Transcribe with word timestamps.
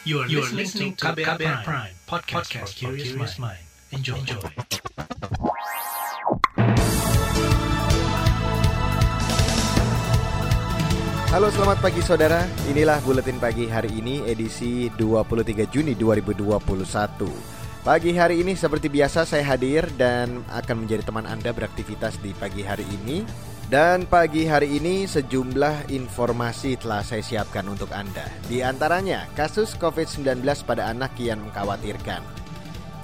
You 0.00 0.24
are, 0.24 0.28
you 0.32 0.40
are 0.40 0.48
listening 0.56 0.96
to 0.96 1.12
KBR, 1.12 1.36
Prime, 1.36 1.60
Prime 1.60 1.92
podcast, 2.08 2.48
podcast 2.48 2.72
for 2.80 2.96
curious 2.96 3.36
mind. 3.36 3.60
Enjoy. 3.92 4.16
Enjoy. 4.16 4.40
Halo 11.28 11.52
selamat 11.52 11.84
pagi 11.84 12.00
saudara, 12.00 12.48
inilah 12.72 12.96
Buletin 13.04 13.36
Pagi 13.36 13.68
hari 13.68 13.92
ini 13.92 14.24
edisi 14.24 14.88
23 14.96 15.68
Juni 15.68 15.92
2021 15.92 17.84
Pagi 17.84 18.16
hari 18.16 18.40
ini 18.40 18.56
seperti 18.56 18.88
biasa 18.88 19.28
saya 19.28 19.44
hadir 19.44 19.84
dan 20.00 20.40
akan 20.48 20.88
menjadi 20.88 21.04
teman 21.12 21.28
Anda 21.28 21.52
beraktivitas 21.52 22.16
di 22.24 22.32
pagi 22.40 22.64
hari 22.64 22.88
ini 23.04 23.49
dan 23.70 24.02
pagi 24.02 24.50
hari 24.50 24.82
ini 24.82 25.06
sejumlah 25.06 25.94
informasi 25.94 26.74
telah 26.74 27.06
saya 27.06 27.22
siapkan 27.22 27.62
untuk 27.70 27.94
Anda. 27.94 28.26
Di 28.50 28.66
antaranya, 28.66 29.30
kasus 29.38 29.78
COVID-19 29.78 30.42
pada 30.66 30.90
anak 30.90 31.14
kian 31.14 31.38
mengkhawatirkan. 31.38 32.18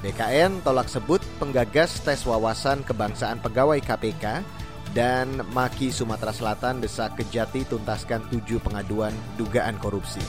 BKN 0.02 0.66
tolak 0.66 0.91
sebut 0.91 1.23
penggagas 1.38 2.02
tes 2.02 2.27
wawasan 2.27 2.83
kebangsaan 2.83 3.38
pegawai 3.38 3.79
KPK 3.79 4.43
dan 4.91 5.38
Maki 5.55 5.95
Sumatera 5.95 6.34
Selatan 6.34 6.83
desak 6.83 7.15
Kejati 7.15 7.62
tuntaskan 7.71 8.27
tujuh 8.27 8.59
pengaduan 8.59 9.15
dugaan 9.38 9.79
korupsi. 9.79 10.21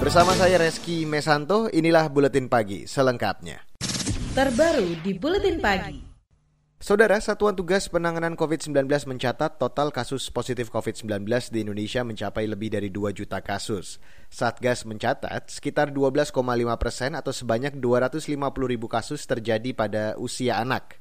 Bersama 0.00 0.32
saya 0.32 0.56
Reski 0.56 1.04
Mesanto, 1.04 1.68
inilah 1.68 2.08
Buletin 2.08 2.48
Pagi 2.48 2.88
selengkapnya. 2.88 3.60
Terbaru 4.32 4.96
di 5.04 5.12
Buletin 5.12 5.60
Pagi. 5.60 6.11
Saudara, 6.82 7.14
Satuan 7.22 7.54
Tugas 7.54 7.86
Penanganan 7.86 8.34
COVID-19 8.34 8.90
mencatat 9.06 9.54
total 9.54 9.94
kasus 9.94 10.26
positif 10.34 10.66
COVID-19 10.66 11.30
di 11.54 11.62
Indonesia 11.62 12.02
mencapai 12.02 12.50
lebih 12.50 12.74
dari 12.74 12.90
2 12.90 13.14
juta 13.14 13.38
kasus. 13.38 14.02
Satgas 14.26 14.82
mencatat 14.82 15.46
sekitar 15.46 15.94
12,5 15.94 16.34
persen 16.82 17.14
atau 17.14 17.30
sebanyak 17.30 17.78
250 17.78 18.34
ribu 18.66 18.90
kasus 18.90 19.22
terjadi 19.30 19.70
pada 19.78 20.18
usia 20.18 20.58
anak. 20.58 20.98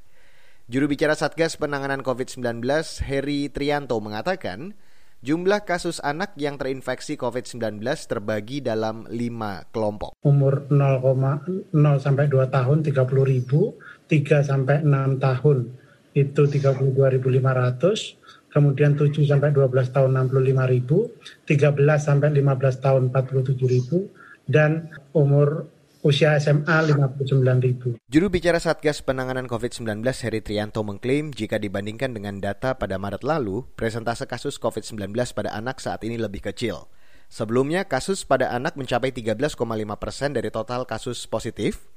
Juru 0.70 0.86
bicara 0.86 1.18
Satgas 1.18 1.58
Penanganan 1.58 2.06
COVID-19, 2.06 2.62
Heri 3.02 3.50
Trianto 3.50 3.98
mengatakan, 3.98 4.78
Jumlah 5.22 5.70
kasus 5.70 6.02
anak 6.02 6.34
yang 6.34 6.58
terinfeksi 6.58 7.14
COVID-19 7.14 7.86
terbagi 8.10 8.58
dalam 8.58 9.06
lima 9.06 9.62
kelompok. 9.70 10.18
Umur 10.26 10.66
0,0 10.66 11.70
sampai 12.02 12.26
2 12.26 12.50
tahun 12.50 12.82
30 12.82 13.06
ribu, 13.30 13.78
3 14.12 14.44
sampai 14.44 14.84
6 14.84 15.24
tahun 15.24 15.72
itu 16.12 16.44
32.500, 16.44 18.52
kemudian 18.52 19.00
7 19.00 19.16
sampai 19.24 19.56
12 19.56 19.96
tahun 19.96 20.12
65.000, 20.28 21.48
13 21.48 21.72
sampai 21.96 22.36
15 22.36 22.84
tahun 22.84 23.16
47.000 23.16 24.52
dan 24.52 24.92
umur 25.16 25.72
usia 26.04 26.36
SMA 26.42 26.92
59.000. 26.92 28.02
Juru 28.10 28.28
bicara 28.28 28.60
Satgas 28.60 29.06
Penanganan 29.06 29.48
COVID-19 29.48 30.04
Heri 30.04 30.42
Trianto 30.44 30.84
mengklaim 30.84 31.32
jika 31.32 31.62
dibandingkan 31.62 32.12
dengan 32.12 32.42
data 32.42 32.76
pada 32.76 33.00
Maret 33.00 33.24
lalu, 33.24 33.64
presentase 33.80 34.28
kasus 34.28 34.60
COVID-19 34.60 35.16
pada 35.32 35.56
anak 35.56 35.80
saat 35.80 36.04
ini 36.04 36.20
lebih 36.20 36.52
kecil. 36.52 36.92
Sebelumnya, 37.32 37.88
kasus 37.88 38.28
pada 38.28 38.52
anak 38.52 38.76
mencapai 38.76 39.16
13,5 39.16 39.56
persen 39.96 40.36
dari 40.36 40.52
total 40.52 40.84
kasus 40.84 41.24
positif, 41.32 41.88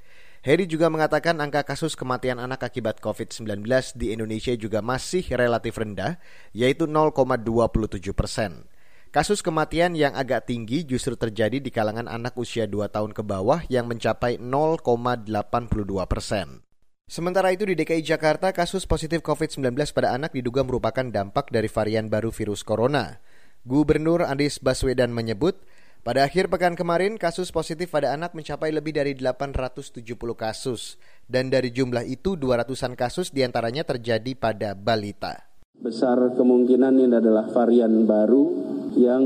Heri 0.45 0.69
juga 0.69 0.93
mengatakan 0.93 1.41
angka 1.41 1.65
kasus 1.65 1.97
kematian 1.97 2.37
anak 2.37 2.61
akibat 2.61 3.01
COVID-19 3.01 3.65
di 3.97 4.13
Indonesia 4.13 4.53
juga 4.53 4.77
masih 4.77 5.25
relatif 5.33 5.73
rendah, 5.73 6.21
yaitu 6.53 6.85
0,27 6.85 8.13
persen. 8.13 8.69
Kasus 9.09 9.41
kematian 9.41 9.97
yang 9.97 10.13
agak 10.13 10.45
tinggi 10.45 10.85
justru 10.85 11.17
terjadi 11.17 11.57
di 11.57 11.73
kalangan 11.73 12.05
anak 12.05 12.37
usia 12.37 12.69
2 12.69 12.93
tahun 12.93 13.17
ke 13.17 13.25
bawah 13.25 13.65
yang 13.73 13.89
mencapai 13.89 14.37
0,82 14.37 15.33
persen. 16.05 16.61
Sementara 17.09 17.49
itu 17.49 17.65
di 17.65 17.73
DKI 17.73 18.05
Jakarta, 18.05 18.53
kasus 18.53 18.85
positif 18.85 19.25
COVID-19 19.25 19.65
pada 19.97 20.13
anak 20.13 20.29
diduga 20.29 20.61
merupakan 20.61 21.09
dampak 21.09 21.49
dari 21.49 21.65
varian 21.73 22.05
baru 22.05 22.29
virus 22.29 22.61
corona. 22.61 23.17
Gubernur 23.65 24.21
Anies 24.21 24.61
Baswedan 24.61 25.09
menyebut, 25.09 25.57
pada 26.05 26.21
akhir 26.21 26.53
pekan 26.53 26.77
kemarin, 26.77 27.17
kasus 27.17 27.49
positif 27.49 27.89
pada 27.89 28.13
anak 28.13 28.37
mencapai 28.37 28.69
lebih 28.69 28.93
dari 28.93 29.17
870 29.17 30.05
kasus. 30.37 31.01
Dan 31.25 31.49
dari 31.49 31.73
jumlah 31.73 32.05
itu, 32.05 32.37
200-an 32.37 32.93
kasus 32.93 33.33
di 33.33 33.41
antaranya 33.41 33.81
terjadi 33.81 34.37
pada 34.37 34.77
balita. 34.77 35.49
Besar 35.81 36.37
kemungkinan 36.37 36.93
ini 37.01 37.09
adalah 37.09 37.49
varian 37.49 38.05
baru 38.05 38.45
yang 38.93 39.23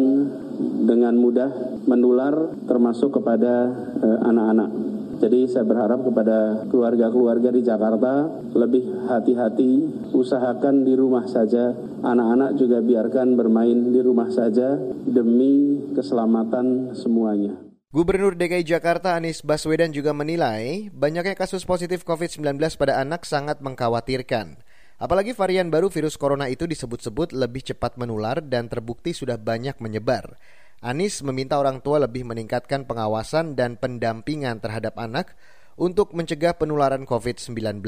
dengan 0.87 1.19
mudah 1.19 1.83
menular 1.83 2.55
termasuk 2.63 3.11
kepada 3.11 3.75
eh, 3.99 4.19
anak-anak. 4.31 4.71
Eh, 4.71 4.88
jadi 5.19 5.51
saya 5.51 5.67
berharap 5.67 5.99
kepada 6.07 6.63
keluarga-keluarga 6.71 7.51
di 7.51 7.61
Jakarta 7.61 8.31
lebih 8.55 8.87
hati-hati, 9.11 9.71
usahakan 10.15 10.87
di 10.87 10.95
rumah 10.95 11.27
saja. 11.27 11.75
Anak-anak 11.99 12.55
juga 12.55 12.79
biarkan 12.79 13.35
bermain 13.35 13.91
di 13.91 13.99
rumah 13.99 14.31
saja 14.31 14.79
demi 15.03 15.83
keselamatan 15.91 16.95
semuanya. 16.95 17.51
Gubernur 17.91 18.39
DKI 18.39 18.63
Jakarta 18.63 19.19
Anies 19.19 19.43
Baswedan 19.43 19.91
juga 19.91 20.15
menilai 20.15 20.87
banyaknya 20.95 21.35
kasus 21.35 21.67
positif 21.67 22.07
COVID-19 22.07 22.55
pada 22.79 23.03
anak 23.03 23.27
sangat 23.27 23.59
mengkhawatirkan. 23.59 24.61
Apalagi 24.99 25.31
varian 25.31 25.71
baru 25.71 25.87
virus 25.87 26.19
corona 26.19 26.51
itu 26.51 26.67
disebut-sebut 26.67 27.31
lebih 27.31 27.63
cepat 27.63 27.95
menular 27.95 28.43
dan 28.43 28.67
terbukti 28.67 29.15
sudah 29.15 29.39
banyak 29.39 29.75
menyebar. 29.79 30.35
Anies 30.79 31.19
meminta 31.27 31.59
orang 31.59 31.83
tua 31.83 31.99
lebih 31.99 32.23
meningkatkan 32.23 32.87
pengawasan 32.87 33.59
dan 33.59 33.75
pendampingan 33.75 34.63
terhadap 34.63 34.95
anak 34.95 35.35
untuk 35.75 36.15
mencegah 36.15 36.55
penularan 36.55 37.03
COVID-19. 37.03 37.83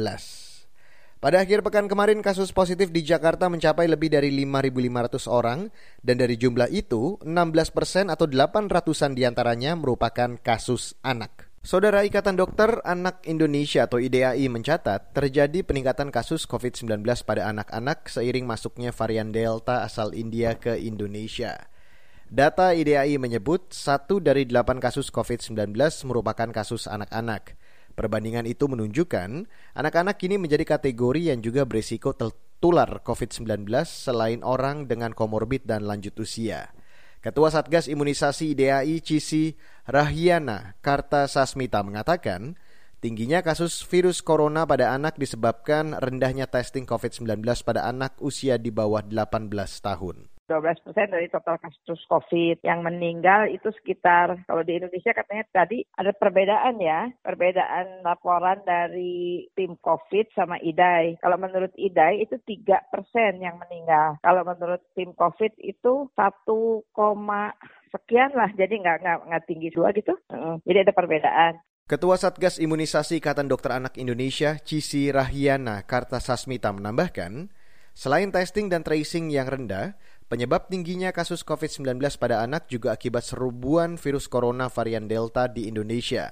Pada 1.22 1.38
akhir 1.38 1.62
pekan 1.62 1.86
kemarin 1.86 2.20
kasus 2.20 2.52
positif 2.52 2.90
di 2.92 3.06
Jakarta 3.06 3.48
mencapai 3.48 3.86
lebih 3.88 4.12
dari 4.12 4.34
5.500 4.44 5.30
orang 5.30 5.70
dan 6.04 6.20
dari 6.20 6.36
jumlah 6.36 6.68
itu 6.74 7.16
16 7.22 7.78
persen 7.78 8.10
atau 8.10 8.28
800-an 8.28 9.14
di 9.16 9.24
antaranya 9.24 9.78
merupakan 9.78 10.36
kasus 10.42 10.98
anak. 11.00 11.48
Saudara 11.62 12.02
Ikatan 12.02 12.42
Dokter 12.42 12.82
Anak 12.82 13.22
Indonesia 13.30 13.86
atau 13.86 14.02
IDAI 14.02 14.50
mencatat 14.50 15.14
terjadi 15.14 15.62
peningkatan 15.62 16.10
kasus 16.10 16.50
COVID-19 16.50 17.06
pada 17.22 17.54
anak-anak 17.54 18.10
seiring 18.10 18.50
masuknya 18.50 18.90
varian 18.90 19.30
Delta 19.30 19.86
asal 19.86 20.18
India 20.18 20.58
ke 20.58 20.74
Indonesia. 20.76 21.71
Data 22.32 22.72
IDAI 22.72 23.20
menyebut 23.20 23.76
satu 23.76 24.24
dari 24.24 24.48
delapan 24.48 24.80
kasus 24.80 25.12
COVID-19 25.12 25.76
merupakan 26.08 26.48
kasus 26.56 26.88
anak-anak. 26.88 27.60
Perbandingan 27.92 28.48
itu 28.48 28.72
menunjukkan 28.72 29.52
anak-anak 29.76 30.16
kini 30.16 30.40
menjadi 30.40 30.64
kategori 30.64 31.28
yang 31.28 31.44
juga 31.44 31.68
berisiko 31.68 32.16
tertular 32.16 33.04
COVID-19 33.04 33.68
selain 33.84 34.48
orang 34.48 34.88
dengan 34.88 35.12
komorbid 35.12 35.68
dan 35.68 35.84
lanjut 35.84 36.16
usia. 36.24 36.72
Ketua 37.20 37.52
Satgas 37.52 37.92
Imunisasi 37.92 38.56
IDAI 38.56 39.04
Cisi 39.04 39.52
Rahyana 39.84 40.80
Karta 40.80 41.28
Sasmita 41.28 41.84
mengatakan, 41.84 42.56
tingginya 43.04 43.44
kasus 43.44 43.84
virus 43.84 44.24
corona 44.24 44.64
pada 44.64 44.96
anak 44.96 45.20
disebabkan 45.20 46.00
rendahnya 46.00 46.48
testing 46.48 46.88
COVID-19 46.88 47.44
pada 47.68 47.92
anak 47.92 48.16
usia 48.24 48.56
di 48.56 48.72
bawah 48.72 49.04
18 49.04 49.52
tahun. 49.84 50.31
12 50.52 50.84
persen 50.84 51.08
dari 51.08 51.32
total 51.32 51.56
kasus 51.64 52.04
COVID 52.12 52.60
yang 52.68 52.84
meninggal 52.84 53.48
itu 53.48 53.72
sekitar 53.72 54.44
kalau 54.44 54.68
di 54.68 54.76
Indonesia 54.76 55.16
katanya 55.16 55.48
tadi 55.56 55.88
ada 55.96 56.12
perbedaan 56.12 56.76
ya 56.84 57.08
perbedaan 57.24 58.04
laporan 58.04 58.60
dari 58.68 59.48
tim 59.56 59.80
COVID 59.80 60.36
sama 60.36 60.60
IDAI. 60.60 61.24
Kalau 61.24 61.40
menurut 61.40 61.72
IDAI 61.80 62.28
itu 62.28 62.36
3 62.36 62.92
persen 62.92 63.40
yang 63.40 63.56
meninggal. 63.56 64.20
Kalau 64.20 64.44
menurut 64.44 64.84
tim 64.92 65.16
COVID 65.16 65.56
itu 65.64 66.12
1, 66.20 66.92
sekian 67.92 68.32
lah 68.36 68.52
jadi 68.56 68.74
nggak 68.76 68.98
nggak 69.04 69.18
nggak 69.32 69.44
tinggi 69.48 69.70
juga 69.72 69.96
gitu. 69.96 70.14
Jadi 70.68 70.78
ada 70.84 70.92
perbedaan. 70.92 71.54
Ketua 71.88 72.16
Satgas 72.16 72.56
Imunisasi 72.56 73.20
Ikatan 73.20 73.52
Dokter 73.52 73.76
Anak 73.76 74.00
Indonesia, 74.00 74.56
Cisi 74.64 75.12
Rahyana 75.12 75.84
Kartasasmita 75.84 76.72
menambahkan, 76.72 77.52
selain 77.92 78.32
testing 78.32 78.72
dan 78.72 78.88
tracing 78.88 79.28
yang 79.28 79.52
rendah, 79.52 80.00
Penyebab 80.32 80.72
tingginya 80.72 81.12
kasus 81.12 81.44
COVID-19 81.44 82.00
pada 82.16 82.40
anak 82.40 82.72
juga 82.72 82.96
akibat 82.96 83.20
serbuan 83.28 84.00
virus 84.00 84.32
corona 84.32 84.72
varian 84.72 85.04
Delta 85.04 85.52
di 85.52 85.68
Indonesia. 85.68 86.32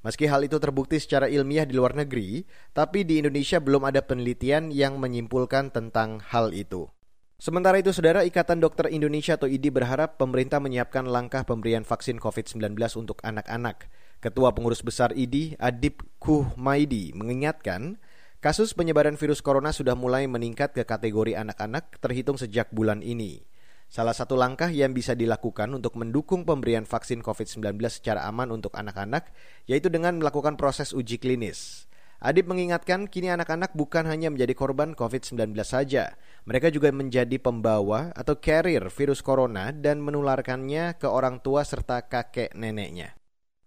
Meski 0.00 0.24
hal 0.32 0.48
itu 0.48 0.56
terbukti 0.56 0.96
secara 0.96 1.28
ilmiah 1.28 1.68
di 1.68 1.76
luar 1.76 1.92
negeri, 1.92 2.48
tapi 2.72 3.04
di 3.04 3.20
Indonesia 3.20 3.60
belum 3.60 3.84
ada 3.84 4.00
penelitian 4.00 4.72
yang 4.72 4.96
menyimpulkan 4.96 5.76
tentang 5.76 6.24
hal 6.24 6.56
itu. 6.56 6.88
Sementara 7.36 7.76
itu, 7.76 7.92
Saudara 7.92 8.24
Ikatan 8.24 8.64
Dokter 8.64 8.88
Indonesia 8.88 9.36
atau 9.36 9.44
IDI 9.44 9.68
berharap 9.68 10.16
pemerintah 10.16 10.56
menyiapkan 10.64 11.04
langkah 11.04 11.44
pemberian 11.44 11.84
vaksin 11.84 12.16
COVID-19 12.16 12.80
untuk 12.96 13.20
anak-anak. 13.20 13.92
Ketua 14.24 14.56
Pengurus 14.56 14.80
Besar 14.80 15.12
IDI, 15.12 15.52
Adib 15.60 16.00
Kuhmaidi, 16.16 17.12
mengingatkan 17.12 18.00
Kasus 18.44 18.76
penyebaran 18.76 19.16
virus 19.16 19.40
corona 19.40 19.72
sudah 19.72 19.96
mulai 19.96 20.28
meningkat 20.28 20.76
ke 20.76 20.84
kategori 20.84 21.32
anak-anak 21.32 21.96
terhitung 21.96 22.36
sejak 22.36 22.68
bulan 22.76 23.00
ini. 23.00 23.40
Salah 23.88 24.12
satu 24.12 24.36
langkah 24.36 24.68
yang 24.68 24.92
bisa 24.92 25.16
dilakukan 25.16 25.72
untuk 25.72 25.96
mendukung 25.96 26.44
pemberian 26.44 26.84
vaksin 26.84 27.24
COVID-19 27.24 27.80
secara 27.88 28.28
aman 28.28 28.52
untuk 28.52 28.76
anak-anak 28.76 29.32
yaitu 29.64 29.88
dengan 29.88 30.20
melakukan 30.20 30.60
proses 30.60 30.92
uji 30.92 31.16
klinis. 31.16 31.88
Adib 32.20 32.44
mengingatkan 32.44 33.08
kini 33.08 33.32
anak-anak 33.32 33.72
bukan 33.72 34.04
hanya 34.12 34.28
menjadi 34.28 34.52
korban 34.52 34.92
COVID-19 34.92 35.56
saja, 35.64 36.12
mereka 36.44 36.68
juga 36.68 36.92
menjadi 36.92 37.40
pembawa 37.40 38.12
atau 38.12 38.36
carrier 38.36 38.92
virus 38.92 39.24
corona 39.24 39.72
dan 39.72 40.04
menularkannya 40.04 41.00
ke 41.00 41.08
orang 41.08 41.40
tua 41.40 41.64
serta 41.64 42.04
kakek 42.12 42.52
neneknya. 42.52 43.23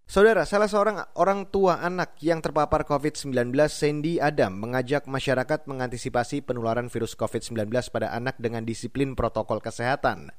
Saudara, 0.08 0.48
salah 0.48 0.72
seorang 0.72 1.04
orang 1.20 1.52
tua 1.52 1.84
anak 1.84 2.16
yang 2.24 2.40
terpapar 2.40 2.88
COVID-19, 2.88 3.52
Sandy 3.68 4.24
Adam, 4.24 4.56
mengajak 4.56 5.04
masyarakat 5.04 5.68
mengantisipasi 5.68 6.48
penularan 6.48 6.88
virus 6.88 7.12
COVID-19 7.20 7.68
pada 7.92 8.16
anak 8.16 8.40
dengan 8.40 8.64
disiplin 8.64 9.20
protokol 9.20 9.60
kesehatan. 9.60 10.32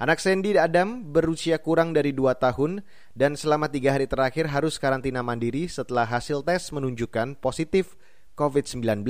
Anak 0.00 0.24
Sandy 0.24 0.56
Adam 0.56 1.04
berusia 1.12 1.60
kurang 1.60 1.92
dari 1.92 2.16
2 2.16 2.32
tahun 2.40 2.80
dan 3.12 3.36
selama 3.36 3.68
tiga 3.68 3.92
hari 3.92 4.08
terakhir 4.08 4.48
harus 4.48 4.80
karantina 4.80 5.20
mandiri 5.20 5.68
setelah 5.68 6.08
hasil 6.08 6.40
tes 6.40 6.72
menunjukkan 6.72 7.36
positif 7.44 8.00
COVID-19. 8.40 9.04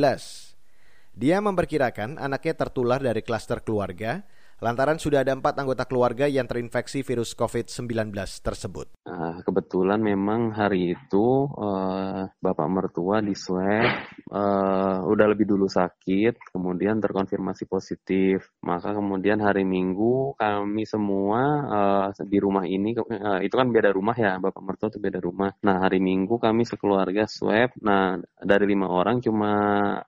Dia 1.14 1.38
memperkirakan 1.38 2.18
anaknya 2.18 2.58
tertular 2.58 2.98
dari 2.98 3.22
klaster 3.22 3.62
keluarga, 3.62 4.26
lantaran 4.60 5.00
sudah 5.00 5.24
ada 5.24 5.32
empat 5.32 5.56
anggota 5.56 5.88
keluarga 5.88 6.28
yang 6.28 6.44
terinfeksi 6.44 7.00
virus 7.00 7.32
COVID-19 7.32 8.12
tersebut. 8.44 8.92
Nah, 9.08 9.40
kebetulan 9.40 10.00
memang 10.00 10.52
hari 10.52 10.92
itu 10.94 11.48
uh, 11.56 12.28
Bapak 12.38 12.68
mertua 12.68 13.24
di 13.24 13.32
swab 13.32 13.88
uh, 14.28 15.00
udah 15.08 15.26
lebih 15.32 15.48
dulu 15.48 15.66
sakit, 15.66 16.52
kemudian 16.52 17.00
terkonfirmasi 17.00 17.64
positif. 17.66 18.52
Maka 18.60 18.92
kemudian 18.92 19.40
hari 19.40 19.64
Minggu 19.64 20.36
kami 20.36 20.84
semua 20.84 21.40
uh, 21.66 22.06
di 22.22 22.38
rumah 22.38 22.68
ini, 22.68 22.92
uh, 22.96 23.40
itu 23.40 23.54
kan 23.56 23.72
beda 23.72 23.90
rumah 23.96 24.14
ya, 24.14 24.36
Bapak 24.36 24.60
mertua 24.60 24.92
itu 24.92 25.00
beda 25.00 25.18
rumah. 25.18 25.50
Nah 25.64 25.82
hari 25.88 25.98
Minggu 25.98 26.36
kami 26.36 26.68
sekeluarga 26.68 27.24
swab. 27.24 27.72
Nah 27.80 28.20
dari 28.36 28.68
lima 28.68 28.92
orang 28.92 29.24
cuma 29.24 29.52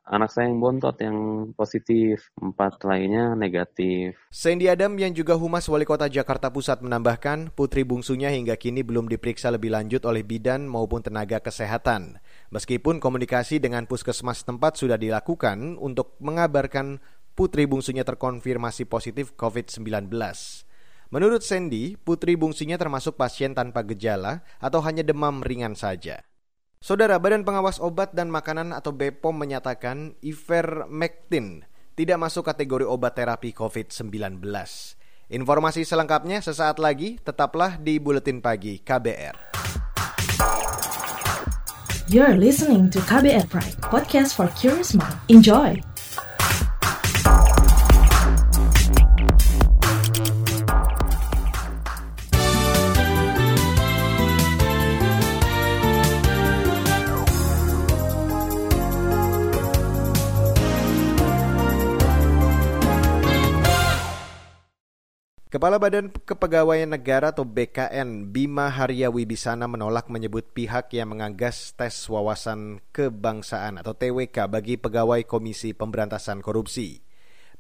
anak 0.04 0.28
saya 0.28 0.52
yang 0.52 0.60
bontot 0.60 0.96
yang 1.00 1.18
positif, 1.56 2.30
empat 2.36 2.84
lainnya 2.84 3.32
negatif. 3.32 4.14
Sandy 4.42 4.66
Adam 4.66 4.98
yang 4.98 5.14
juga 5.14 5.38
Humas 5.38 5.70
Wali 5.70 5.86
Kota 5.86 6.10
Jakarta 6.10 6.50
Pusat 6.50 6.82
menambahkan, 6.82 7.54
putri 7.54 7.86
bungsunya 7.86 8.26
hingga 8.34 8.58
kini 8.58 8.82
belum 8.82 9.06
diperiksa 9.06 9.54
lebih 9.54 9.70
lanjut 9.70 10.02
oleh 10.02 10.26
bidan 10.26 10.66
maupun 10.66 10.98
tenaga 10.98 11.38
kesehatan. 11.38 12.18
Meskipun 12.50 12.98
komunikasi 12.98 13.62
dengan 13.62 13.86
puskesmas 13.86 14.42
tempat 14.42 14.74
sudah 14.74 14.98
dilakukan 14.98 15.78
untuk 15.78 16.18
mengabarkan 16.18 16.98
putri 17.38 17.70
bungsunya 17.70 18.02
terkonfirmasi 18.02 18.90
positif 18.90 19.30
COVID-19. 19.38 20.10
Menurut 21.14 21.46
Sandy, 21.46 21.94
putri 21.94 22.34
bungsunya 22.34 22.74
termasuk 22.82 23.14
pasien 23.14 23.54
tanpa 23.54 23.86
gejala 23.86 24.42
atau 24.58 24.82
hanya 24.82 25.06
demam 25.06 25.38
ringan 25.46 25.78
saja. 25.78 26.18
Saudara 26.82 27.14
Badan 27.22 27.46
Pengawas 27.46 27.78
Obat 27.78 28.10
dan 28.10 28.26
Makanan 28.26 28.74
atau 28.74 28.90
BPOM 28.90 29.38
menyatakan 29.38 30.18
ivermectin 30.18 31.62
tidak 32.02 32.18
masuk 32.18 32.42
kategori 32.42 32.82
obat 32.82 33.14
terapi 33.14 33.54
COVID-19. 33.54 34.42
Informasi 35.32 35.86
selengkapnya 35.86 36.42
sesaat 36.42 36.82
lagi, 36.82 37.22
tetaplah 37.22 37.78
di 37.78 38.02
Buletin 38.02 38.42
Pagi 38.42 38.82
KBR. 38.82 39.54
You're 42.10 42.36
listening 42.36 42.90
to 42.90 42.98
KBR 43.06 43.46
Pride, 43.48 43.78
podcast 43.86 44.34
for 44.34 44.50
curious 44.58 44.92
mind. 44.92 45.16
Enjoy! 45.30 45.91
Kepala 65.52 65.76
Badan 65.76 66.08
Kepegawaian 66.08 66.88
Negara 66.88 67.28
atau 67.28 67.44
BKN 67.44 68.32
Bima 68.32 68.72
Haria 68.72 69.12
Wibisana 69.12 69.68
menolak 69.68 70.08
menyebut 70.08 70.48
pihak 70.56 70.88
yang 70.96 71.12
menganggas 71.12 71.76
tes 71.76 71.92
wawasan 72.08 72.80
kebangsaan 72.88 73.76
atau 73.76 73.92
TWK 73.92 74.48
bagi 74.48 74.80
pegawai 74.80 75.20
Komisi 75.28 75.76
Pemberantasan 75.76 76.40
Korupsi. 76.40 77.04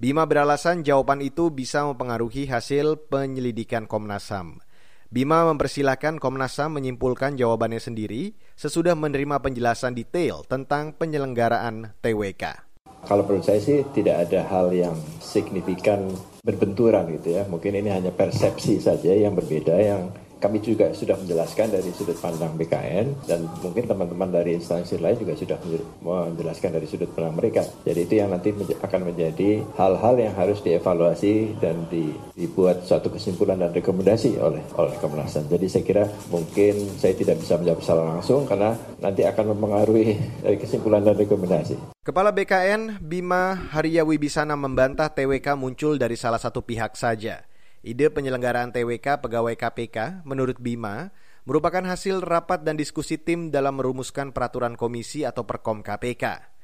Bima 0.00 0.24
beralasan 0.24 0.80
jawaban 0.88 1.20
itu 1.20 1.52
bisa 1.52 1.84
mempengaruhi 1.84 2.48
hasil 2.48 3.12
penyelidikan 3.12 3.84
Komnas 3.84 4.32
HAM. 4.32 4.64
Bima 5.12 5.44
mempersilahkan 5.52 6.16
Komnas 6.16 6.56
HAM 6.56 6.80
menyimpulkan 6.80 7.36
jawabannya 7.36 7.76
sendiri 7.76 8.32
sesudah 8.56 8.96
menerima 8.96 9.44
penjelasan 9.44 9.92
detail 9.92 10.48
tentang 10.48 10.96
penyelenggaraan 10.96 11.92
TWK. 12.00 12.71
Kalau 13.02 13.26
menurut 13.26 13.42
saya 13.42 13.58
sih 13.58 13.82
tidak 13.90 14.30
ada 14.30 14.46
hal 14.46 14.70
yang 14.70 14.94
signifikan 15.18 16.06
berbenturan 16.42 17.10
gitu 17.18 17.34
ya. 17.34 17.42
Mungkin 17.50 17.74
ini 17.74 17.90
hanya 17.90 18.14
persepsi 18.14 18.78
saja 18.78 19.10
yang 19.10 19.34
berbeda 19.34 19.74
yang 19.78 20.14
kami 20.42 20.58
juga 20.58 20.90
sudah 20.90 21.14
menjelaskan 21.14 21.70
dari 21.70 21.94
sudut 21.94 22.18
pandang 22.18 22.58
BKN 22.58 23.30
dan 23.30 23.46
mungkin 23.62 23.86
teman-teman 23.86 24.34
dari 24.34 24.58
instansi 24.58 24.98
lain 24.98 25.14
juga 25.14 25.38
sudah 25.38 25.58
menjelaskan 26.02 26.74
dari 26.74 26.86
sudut 26.90 27.06
pandang 27.14 27.38
mereka. 27.38 27.62
Jadi 27.86 28.00
itu 28.02 28.14
yang 28.18 28.34
nanti 28.34 28.50
akan 28.58 29.00
menjadi 29.06 29.62
hal-hal 29.78 30.14
yang 30.18 30.34
harus 30.34 30.58
dievaluasi 30.66 31.62
dan 31.62 31.86
dibuat 32.34 32.82
suatu 32.82 33.14
kesimpulan 33.14 33.62
dan 33.62 33.70
rekomendasi 33.70 34.42
oleh 34.42 34.66
oleh 34.74 34.94
Komnas. 34.98 35.38
Jadi 35.38 35.66
saya 35.70 35.84
kira 35.86 36.04
mungkin 36.34 36.74
saya 36.98 37.14
tidak 37.14 37.38
bisa 37.38 37.54
menjawab 37.62 37.78
secara 37.78 38.02
langsung 38.18 38.42
karena 38.42 38.74
nanti 38.98 39.22
akan 39.22 39.54
mempengaruhi 39.54 40.18
dari 40.44 40.58
kesimpulan 40.58 41.06
dan 41.06 41.14
rekomendasi. 41.14 41.94
Kepala 42.02 42.34
BKN 42.34 42.98
Bima 42.98 43.54
Haria 43.70 44.02
Wibisana 44.02 44.58
membantah 44.58 45.06
TWK 45.06 45.54
muncul 45.54 46.02
dari 46.02 46.18
salah 46.18 46.42
satu 46.42 46.66
pihak 46.66 46.98
saja. 46.98 47.51
Ide 47.82 48.14
penyelenggaraan 48.14 48.70
TWK 48.70 49.26
pegawai 49.26 49.58
KPK, 49.58 50.22
menurut 50.22 50.62
Bima, 50.62 51.10
merupakan 51.42 51.82
hasil 51.82 52.22
rapat 52.22 52.62
dan 52.62 52.78
diskusi 52.78 53.18
tim 53.18 53.50
dalam 53.50 53.74
merumuskan 53.74 54.30
peraturan 54.30 54.78
komisi 54.78 55.26
atau 55.26 55.42
perkom 55.42 55.82
KPK. 55.82 56.54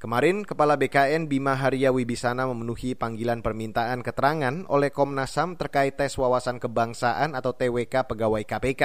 Kemarin, 0.00 0.48
Kepala 0.48 0.80
BKN 0.80 1.28
Bima 1.28 1.60
Haria 1.60 1.92
Wibisana 1.92 2.48
memenuhi 2.48 2.96
panggilan 2.96 3.44
permintaan 3.44 4.00
keterangan 4.00 4.64
oleh 4.72 4.88
Komnas 4.88 5.36
HAM 5.36 5.60
terkait 5.60 5.94
tes 5.94 6.16
wawasan 6.16 6.56
kebangsaan 6.56 7.36
atau 7.36 7.52
TWK 7.52 8.08
pegawai 8.08 8.40
KPK. 8.40 8.82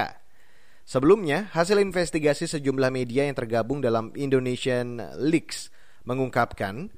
Sebelumnya, 0.83 1.47
hasil 1.55 1.79
investigasi 1.79 2.51
sejumlah 2.51 2.91
media 2.91 3.23
yang 3.23 3.33
tergabung 3.39 3.79
dalam 3.79 4.11
Indonesian 4.13 4.99
Leaks 5.15 5.71
mengungkapkan 6.03 6.91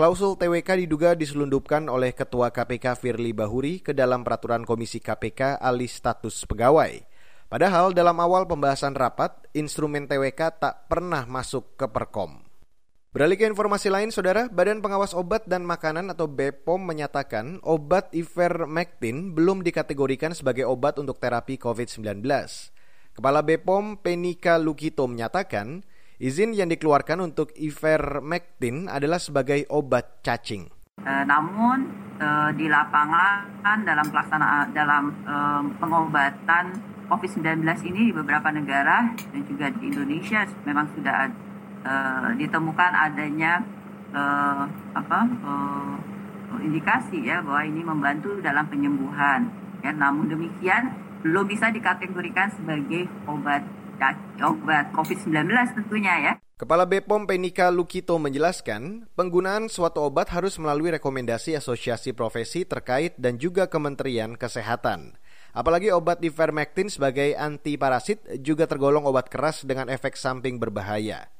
Klausul 0.00 0.32
TWK 0.32 0.88
diduga 0.88 1.12
diselundupkan 1.12 1.84
oleh 1.92 2.16
Ketua 2.16 2.48
KPK 2.48 2.96
Firly 2.96 3.36
Bahuri 3.36 3.84
ke 3.84 3.92
dalam 3.92 4.24
peraturan 4.24 4.64
Komisi 4.64 4.96
KPK 4.96 5.60
alih 5.60 5.92
status 5.92 6.48
pegawai. 6.48 7.04
Padahal 7.52 7.92
dalam 7.92 8.16
awal 8.16 8.48
pembahasan 8.48 8.96
rapat, 8.96 9.44
instrumen 9.52 10.08
TWK 10.08 10.56
tak 10.56 10.88
pernah 10.88 11.28
masuk 11.28 11.76
ke 11.76 11.84
Perkom. 11.84 12.40
Beralih 13.12 13.36
ke 13.36 13.44
informasi 13.44 13.92
lain, 13.92 14.08
Saudara, 14.08 14.48
Badan 14.48 14.80
Pengawas 14.80 15.12
Obat 15.12 15.44
dan 15.44 15.68
Makanan 15.68 16.08
atau 16.08 16.32
BPOM 16.32 16.80
menyatakan 16.80 17.60
obat 17.60 18.08
ivermectin 18.16 19.36
belum 19.36 19.60
dikategorikan 19.60 20.32
sebagai 20.32 20.64
obat 20.64 20.96
untuk 20.96 21.20
terapi 21.20 21.60
COVID-19. 21.60 22.24
Kepala 23.12 23.44
BPOM 23.44 24.00
Penika 24.00 24.56
Lukito 24.56 25.04
menyatakan, 25.04 25.84
Izin 26.20 26.52
yang 26.52 26.68
dikeluarkan 26.68 27.32
untuk 27.32 27.48
ivermectin 27.56 28.92
adalah 28.92 29.16
sebagai 29.16 29.64
obat 29.72 30.20
cacing. 30.20 30.68
E, 31.00 31.12
namun 31.24 31.88
e, 32.20 32.28
di 32.60 32.68
lapangan 32.68 33.88
dalam 33.88 34.04
pelaksanaan 34.12 34.68
dalam 34.76 35.16
e, 35.24 35.34
pengobatan 35.80 36.76
COVID-19 37.08 37.64
ini 37.88 38.12
di 38.12 38.14
beberapa 38.14 38.52
negara 38.52 39.16
dan 39.16 39.42
juga 39.48 39.72
di 39.72 39.88
Indonesia 39.88 40.44
memang 40.68 40.92
sudah 40.92 41.32
e, 41.88 41.92
ditemukan 42.36 42.92
adanya 43.00 43.64
e, 44.12 44.22
apa 44.92 45.20
e, 45.24 45.50
indikasi 46.68 47.32
ya 47.32 47.40
bahwa 47.40 47.64
ini 47.64 47.80
membantu 47.80 48.44
dalam 48.44 48.68
penyembuhan. 48.68 49.48
Ya, 49.80 49.96
namun 49.96 50.28
demikian 50.28 50.92
belum 51.24 51.48
bisa 51.48 51.72
dikategorikan 51.72 52.52
sebagai 52.52 53.08
obat 53.24 53.64
obat 54.40 54.90
COVID-19 54.96 55.52
tentunya 55.76 56.14
ya. 56.18 56.32
Kepala 56.60 56.84
BPOM 56.84 57.24
Penika 57.24 57.72
Lukito 57.72 58.20
menjelaskan, 58.20 59.08
penggunaan 59.16 59.72
suatu 59.72 60.04
obat 60.04 60.28
harus 60.28 60.60
melalui 60.60 60.92
rekomendasi 60.92 61.56
asosiasi 61.56 62.12
profesi 62.12 62.68
terkait 62.68 63.16
dan 63.16 63.40
juga 63.40 63.64
Kementerian 63.64 64.36
Kesehatan. 64.36 65.16
Apalagi 65.56 65.88
obat 65.88 66.20
ivermectin 66.20 66.92
sebagai 66.92 67.32
antiparasit 67.32 68.20
juga 68.44 68.68
tergolong 68.68 69.08
obat 69.08 69.32
keras 69.32 69.64
dengan 69.64 69.88
efek 69.88 70.20
samping 70.20 70.60
berbahaya. 70.60 71.32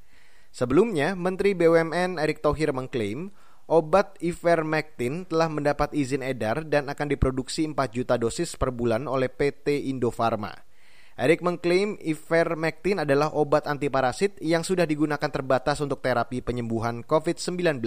Sebelumnya, 0.50 1.12
Menteri 1.14 1.52
BUMN 1.52 2.16
Erick 2.16 2.42
Thohir 2.42 2.72
mengklaim 2.72 3.30
obat 3.70 4.18
ivermectin 4.18 5.28
telah 5.30 5.46
mendapat 5.46 5.94
izin 5.94 6.26
edar 6.26 6.66
dan 6.66 6.90
akan 6.90 7.06
diproduksi 7.12 7.68
4 7.70 7.76
juta 7.92 8.18
dosis 8.18 8.58
per 8.58 8.74
bulan 8.74 9.06
oleh 9.06 9.30
PT 9.30 9.86
Indofarma. 9.92 10.69
Erik 11.18 11.42
mengklaim 11.42 11.98
ivermectin 11.98 13.02
adalah 13.02 13.34
obat 13.34 13.66
antiparasit 13.66 14.38
yang 14.38 14.62
sudah 14.62 14.86
digunakan 14.86 15.30
terbatas 15.30 15.82
untuk 15.82 16.04
terapi 16.04 16.42
penyembuhan 16.44 17.02
COVID-19 17.02 17.82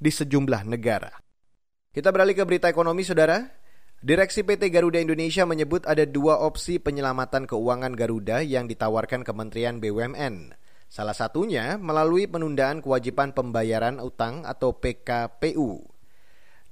di 0.00 0.10
sejumlah 0.10 0.62
negara. 0.66 1.12
Kita 1.92 2.08
beralih 2.08 2.32
ke 2.32 2.42
berita 2.48 2.66
ekonomi, 2.72 3.04
saudara. 3.04 3.44
Direksi 4.02 4.42
PT 4.42 4.74
Garuda 4.74 4.98
Indonesia 4.98 5.46
menyebut 5.46 5.86
ada 5.86 6.02
dua 6.02 6.42
opsi 6.42 6.82
penyelamatan 6.82 7.46
keuangan 7.46 7.94
Garuda 7.94 8.42
yang 8.42 8.66
ditawarkan 8.66 9.22
Kementerian 9.22 9.78
BUMN. 9.78 10.58
Salah 10.90 11.14
satunya 11.14 11.78
melalui 11.78 12.26
penundaan 12.26 12.82
kewajiban 12.82 13.30
pembayaran 13.30 14.02
utang 14.02 14.42
atau 14.42 14.74
PKPU. 14.74 15.91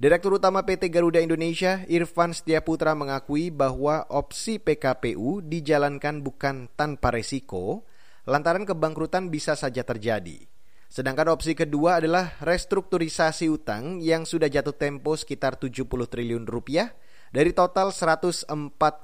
Direktur 0.01 0.41
Utama 0.41 0.65
PT 0.65 0.89
Garuda 0.89 1.21
Indonesia, 1.21 1.85
Irfan 1.85 2.33
Setiaputra 2.33 2.97
mengakui 2.97 3.53
bahwa 3.53 4.09
opsi 4.09 4.57
PKPU 4.57 5.45
dijalankan 5.45 6.25
bukan 6.25 6.73
tanpa 6.73 7.13
resiko, 7.13 7.85
lantaran 8.25 8.65
kebangkrutan 8.65 9.29
bisa 9.29 9.53
saja 9.53 9.85
terjadi. 9.85 10.49
Sedangkan 10.89 11.29
opsi 11.29 11.53
kedua 11.53 12.01
adalah 12.01 12.33
restrukturisasi 12.41 13.45
utang 13.53 14.01
yang 14.01 14.25
sudah 14.25 14.49
jatuh 14.49 14.73
tempo 14.73 15.13
sekitar 15.13 15.61
70 15.61 15.85
triliun 15.85 16.49
rupiah 16.49 16.97
dari 17.29 17.53
total 17.53 17.93
140 17.93 18.49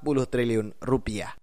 triliun 0.02 0.82
rupiah. 0.82 1.38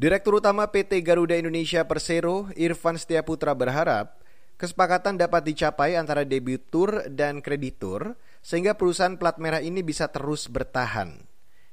Direktur 0.00 0.40
Utama 0.40 0.72
PT 0.72 1.04
Garuda 1.04 1.36
Indonesia 1.36 1.84
Persero, 1.84 2.48
Irfan 2.56 2.96
Setiaputra 2.96 3.52
berharap 3.52 4.24
kesepakatan 4.56 5.20
dapat 5.20 5.44
dicapai 5.44 5.92
antara 5.92 6.24
debitur 6.24 7.04
dan 7.12 7.44
kreditur 7.44 8.16
sehingga 8.44 8.76
perusahaan 8.76 9.16
plat 9.16 9.40
merah 9.40 9.64
ini 9.64 9.80
bisa 9.80 10.12
terus 10.12 10.52
bertahan. 10.52 11.24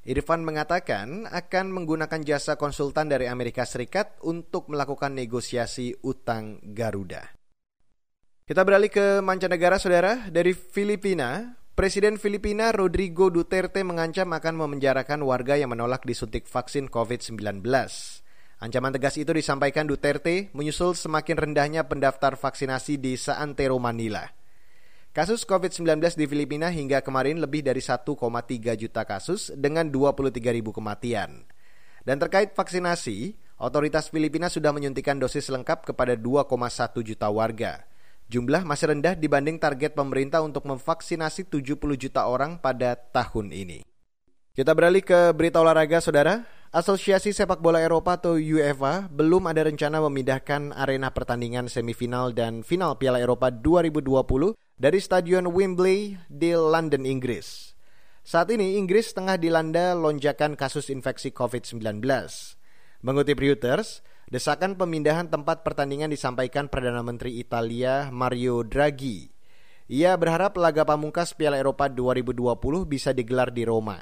Irfan 0.01 0.41
mengatakan 0.41 1.29
akan 1.29 1.65
menggunakan 1.69 2.25
jasa 2.25 2.57
konsultan 2.57 3.05
dari 3.11 3.29
Amerika 3.29 3.67
Serikat 3.67 4.17
untuk 4.25 4.71
melakukan 4.71 5.13
negosiasi 5.13 5.93
utang 6.01 6.57
Garuda. 6.63 7.21
Kita 8.41 8.65
beralih 8.65 8.89
ke 8.89 9.21
mancanegara, 9.21 9.77
saudara. 9.77 10.25
Dari 10.33 10.57
Filipina, 10.57 11.53
Presiden 11.77 12.17
Filipina 12.17 12.73
Rodrigo 12.73 13.29
Duterte 13.29 13.85
mengancam 13.85 14.33
akan 14.33 14.65
memenjarakan 14.65 15.21
warga 15.21 15.53
yang 15.53 15.69
menolak 15.69 16.01
disuntik 16.01 16.49
vaksin 16.49 16.89
COVID-19. 16.89 17.61
Ancaman 18.61 18.93
tegas 18.93 19.21
itu 19.21 19.31
disampaikan 19.37 19.85
Duterte 19.85 20.49
menyusul 20.57 20.97
semakin 20.97 21.37
rendahnya 21.37 21.85
pendaftar 21.85 22.33
vaksinasi 22.33 22.97
di 22.97 23.15
Saantero, 23.21 23.77
Manila. 23.77 24.40
Kasus 25.11 25.43
COVID-19 25.43 26.15
di 26.15 26.23
Filipina 26.23 26.71
hingga 26.71 27.03
kemarin 27.03 27.43
lebih 27.43 27.59
dari 27.59 27.83
1,3 27.83 28.15
juta 28.79 29.03
kasus 29.03 29.51
dengan 29.59 29.91
23 29.91 30.31
ribu 30.55 30.71
kematian. 30.71 31.43
Dan 32.07 32.15
terkait 32.15 32.55
vaksinasi, 32.55 33.35
otoritas 33.59 34.07
Filipina 34.07 34.47
sudah 34.47 34.71
menyuntikan 34.71 35.19
dosis 35.19 35.51
lengkap 35.51 35.83
kepada 35.83 36.15
2,1 36.15 37.03
juta 37.03 37.27
warga. 37.27 37.83
Jumlah 38.31 38.63
masih 38.63 38.95
rendah 38.95 39.19
dibanding 39.19 39.59
target 39.59 39.99
pemerintah 39.99 40.39
untuk 40.47 40.63
memvaksinasi 40.63 41.43
70 41.43 41.75
juta 41.99 42.31
orang 42.31 42.55
pada 42.55 42.95
tahun 42.95 43.51
ini. 43.51 43.83
Kita 44.55 44.71
beralih 44.71 45.03
ke 45.03 45.35
berita 45.35 45.59
olahraga, 45.59 45.99
saudara. 45.99 46.47
Asosiasi 46.71 47.35
Sepak 47.35 47.59
Bola 47.59 47.83
Eropa 47.83 48.15
atau 48.15 48.39
UEFA 48.39 49.11
belum 49.11 49.43
ada 49.51 49.67
rencana 49.67 49.99
memindahkan 50.07 50.71
arena 50.71 51.11
pertandingan 51.11 51.67
semifinal 51.67 52.31
dan 52.31 52.63
final 52.63 52.95
Piala 52.95 53.19
Eropa 53.19 53.51
2020 53.51 54.55
dari 54.81 54.97
Stadion 54.97 55.45
Wembley 55.53 56.17
di 56.25 56.57
London, 56.57 57.05
Inggris. 57.05 57.77
Saat 58.25 58.49
ini 58.49 58.81
Inggris 58.81 59.13
tengah 59.13 59.37
dilanda 59.37 59.93
lonjakan 59.93 60.57
kasus 60.57 60.89
infeksi 60.89 61.29
COVID-19. 61.29 62.01
Mengutip 63.05 63.37
Reuters, 63.37 64.01
Desakan 64.31 64.79
pemindahan 64.79 65.27
tempat 65.27 65.59
pertandingan 65.59 66.07
disampaikan 66.07 66.71
Perdana 66.71 67.03
Menteri 67.03 67.35
Italia 67.35 68.07
Mario 68.15 68.63
Draghi. 68.63 69.27
Ia 69.91 70.15
berharap 70.15 70.55
laga 70.55 70.87
pamungkas 70.87 71.35
Piala 71.35 71.59
Eropa 71.59 71.91
2020 71.91 72.55
bisa 72.87 73.11
digelar 73.11 73.51
di 73.51 73.67
Roma. 73.67 73.99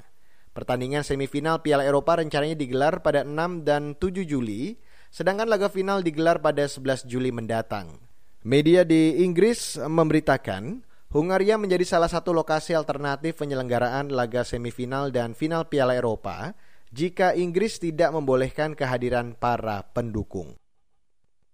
Pertandingan 0.53 1.01
semifinal 1.01 1.65
Piala 1.65 1.81
Eropa 1.81 2.21
rencananya 2.21 2.53
digelar 2.53 3.01
pada 3.01 3.25
6 3.25 3.65
dan 3.65 3.97
7 3.97 4.21
Juli, 4.21 4.77
sedangkan 5.09 5.49
laga 5.49 5.65
final 5.65 6.05
digelar 6.05 6.45
pada 6.45 6.69
11 6.69 7.09
Juli 7.09 7.33
mendatang. 7.33 8.08
Media 8.39 8.87
di 8.87 9.19
Inggris 9.27 9.75
memberitakan, 9.75 10.79
Hungaria 11.11 11.59
menjadi 11.59 11.83
salah 11.83 12.07
satu 12.07 12.31
lokasi 12.31 12.71
alternatif 12.71 13.35
penyelenggaraan 13.35 14.15
laga 14.15 14.47
semifinal 14.47 15.11
dan 15.11 15.35
final 15.35 15.67
Piala 15.67 15.91
Eropa 15.91 16.55
jika 16.87 17.35
Inggris 17.35 17.83
tidak 17.83 18.15
membolehkan 18.15 18.79
kehadiran 18.79 19.35
para 19.35 19.83
pendukung. 19.91 20.55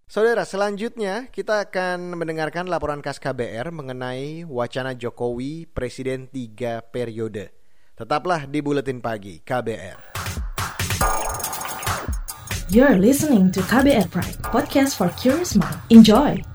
Saudara, 0.06 0.46
selanjutnya 0.46 1.26
kita 1.34 1.66
akan 1.66 2.22
mendengarkan 2.22 2.70
laporan 2.70 3.02
khas 3.02 3.18
KBR 3.18 3.74
mengenai 3.74 4.46
wacana 4.46 4.94
Jokowi 4.94 5.66
Presiden 5.66 6.30
3 6.30 6.86
periode. 6.94 7.50
Tetaplah 7.98 8.46
di 8.46 8.62
Buletin 8.62 9.02
Pagi 9.02 9.42
KBR. 9.42 10.14
You're 12.70 13.02
listening 13.02 13.50
to 13.58 13.66
KBR 13.66 14.14
Pride, 14.14 14.38
podcast 14.54 15.02
for 15.02 15.10
curious 15.18 15.58
mind. 15.58 15.82
Enjoy! 15.90 16.55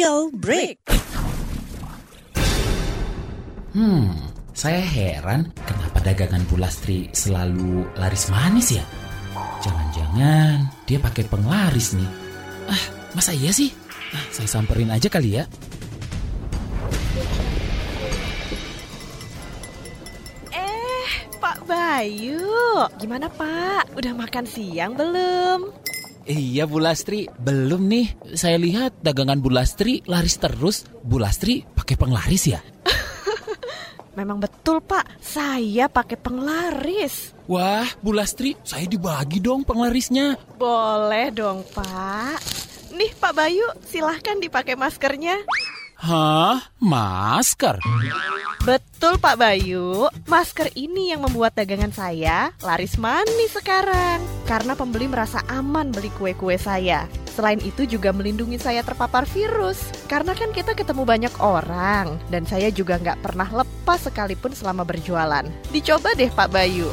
Commercial 0.00 0.32
break. 0.32 0.80
Hmm, 3.76 4.16
saya 4.56 4.80
heran 4.80 5.52
kenapa 5.60 6.00
dagangan 6.00 6.40
Bulastri 6.48 7.12
selalu 7.12 7.84
laris 8.00 8.32
manis 8.32 8.80
ya? 8.80 8.84
Jangan-jangan 9.60 10.72
dia 10.88 10.96
pakai 11.04 11.28
penglaris 11.28 11.92
nih. 12.00 12.08
Ah, 12.64 12.84
masa 13.12 13.36
iya 13.36 13.52
sih? 13.52 13.76
Ah, 14.16 14.24
saya 14.32 14.48
samperin 14.48 14.88
aja 14.88 15.12
kali 15.12 15.36
ya. 15.36 15.44
Eh, 20.48 21.08
Pak 21.36 21.68
Bayu, 21.68 22.48
gimana 22.96 23.28
Pak? 23.28 23.92
Udah 24.00 24.16
makan 24.16 24.48
siang 24.48 24.96
belum? 24.96 25.79
Iya 26.30 26.62
Bu 26.62 26.78
Lastri, 26.78 27.26
belum 27.26 27.90
nih. 27.90 28.38
Saya 28.38 28.54
lihat 28.54 29.02
dagangan 29.02 29.42
Bu 29.42 29.50
Lastri 29.50 29.98
laris 30.06 30.38
terus. 30.38 30.86
Bu 31.02 31.18
Lastri 31.18 31.66
pakai 31.66 31.98
penglaris 31.98 32.54
ya? 32.54 32.62
Memang 34.18 34.38
betul 34.38 34.78
Pak, 34.78 35.18
saya 35.18 35.90
pakai 35.90 36.14
penglaris. 36.14 37.34
Wah, 37.50 37.82
Bu 37.98 38.14
Lastri, 38.14 38.54
saya 38.62 38.86
dibagi 38.86 39.42
dong 39.42 39.66
penglarisnya. 39.66 40.38
Boleh 40.54 41.34
dong 41.34 41.66
Pak. 41.74 42.38
Nih 42.94 43.10
Pak 43.18 43.34
Bayu, 43.34 43.66
silahkan 43.90 44.38
dipakai 44.38 44.78
maskernya. 44.78 45.34
Hah? 46.00 46.56
Masker? 46.80 47.76
Betul 48.64 49.20
Pak 49.20 49.36
Bayu, 49.36 50.08
masker 50.24 50.72
ini 50.72 51.12
yang 51.12 51.20
membuat 51.20 51.52
dagangan 51.52 51.92
saya 51.92 52.56
laris 52.64 52.96
manis 52.96 53.52
sekarang. 53.52 54.24
Karena 54.48 54.72
pembeli 54.72 55.12
merasa 55.12 55.44
aman 55.52 55.92
beli 55.92 56.08
kue-kue 56.16 56.56
saya. 56.56 57.04
Selain 57.36 57.60
itu 57.60 57.84
juga 57.84 58.16
melindungi 58.16 58.56
saya 58.56 58.80
terpapar 58.80 59.28
virus. 59.28 59.92
Karena 60.08 60.32
kan 60.32 60.56
kita 60.56 60.72
ketemu 60.72 61.04
banyak 61.04 61.34
orang. 61.36 62.16
Dan 62.32 62.48
saya 62.48 62.72
juga 62.72 62.96
nggak 62.96 63.20
pernah 63.20 63.52
lepas 63.52 64.00
sekalipun 64.08 64.56
selama 64.56 64.88
berjualan. 64.88 65.44
Dicoba 65.68 66.16
deh 66.16 66.32
Pak 66.32 66.48
Bayu. 66.48 66.88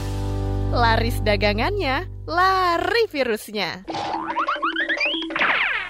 Laris 0.75 1.23
dagangannya, 1.23 2.11
lari 2.27 3.07
virusnya. 3.07 3.87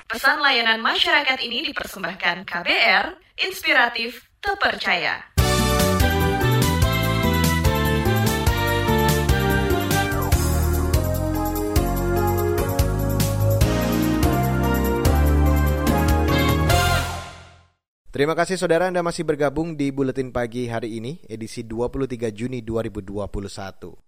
Pesan 0.07 0.39
layanan 0.39 0.79
masyarakat 0.79 1.35
ini 1.43 1.67
dipersembahkan 1.67 2.47
KBR, 2.47 3.11
inspiratif, 3.43 4.31
terpercaya. 4.39 5.19
Terima 18.07 18.31
kasih 18.31 18.55
saudara 18.55 18.87
Anda 18.87 19.03
masih 19.03 19.27
bergabung 19.27 19.75
di 19.75 19.91
Buletin 19.91 20.31
Pagi 20.31 20.71
hari 20.71 21.03
ini, 21.03 21.19
edisi 21.27 21.67
23 21.67 22.31
Juni 22.31 22.63
2021. 22.63 24.06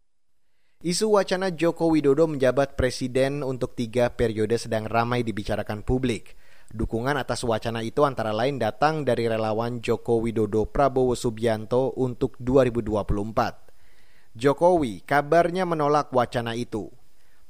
Isu 0.79 1.11
wacana 1.11 1.51
Joko 1.51 1.91
Widodo 1.91 2.23
menjabat 2.23 2.79
presiden 2.79 3.43
untuk 3.43 3.75
tiga 3.75 4.15
periode 4.15 4.55
sedang 4.55 4.87
ramai 4.87 5.27
dibicarakan 5.27 5.83
publik. 5.83 6.39
Dukungan 6.71 7.19
atas 7.19 7.43
wacana 7.43 7.83
itu 7.83 8.07
antara 8.07 8.31
lain 8.31 8.63
datang 8.63 9.03
dari 9.03 9.27
relawan 9.27 9.83
Joko 9.83 10.23
Widodo 10.23 10.71
Prabowo 10.71 11.19
Subianto 11.19 11.91
untuk 11.99 12.39
2024. 12.39 14.39
Jokowi 14.39 15.03
kabarnya 15.03 15.67
menolak 15.67 16.15
wacana 16.15 16.55
itu. 16.55 16.87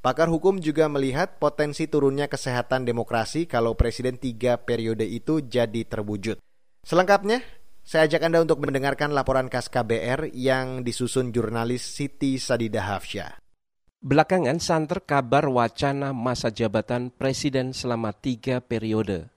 Pakar 0.02 0.26
hukum 0.26 0.58
juga 0.58 0.90
melihat 0.90 1.38
potensi 1.38 1.86
turunnya 1.86 2.26
kesehatan 2.26 2.82
demokrasi 2.82 3.46
kalau 3.46 3.78
presiden 3.78 4.18
tiga 4.18 4.58
periode 4.58 5.06
itu 5.06 5.46
jadi 5.46 5.86
terwujud. 5.86 6.42
Selengkapnya, 6.82 7.46
saya 7.90 8.06
ajak 8.06 8.30
Anda 8.30 8.46
untuk 8.46 8.62
mendengarkan 8.62 9.18
laporan 9.18 9.50
khas 9.50 9.66
KBR 9.66 10.30
yang 10.38 10.86
disusun 10.86 11.34
jurnalis 11.34 11.82
Siti 11.82 12.38
Sadida 12.38 12.86
Hafsyah. 12.86 13.42
Belakangan 14.06 14.62
santer 14.62 15.02
kabar 15.02 15.50
wacana 15.50 16.14
masa 16.14 16.54
jabatan 16.54 17.10
presiden 17.10 17.74
selama 17.74 18.14
tiga 18.14 18.62
periode. 18.62 19.34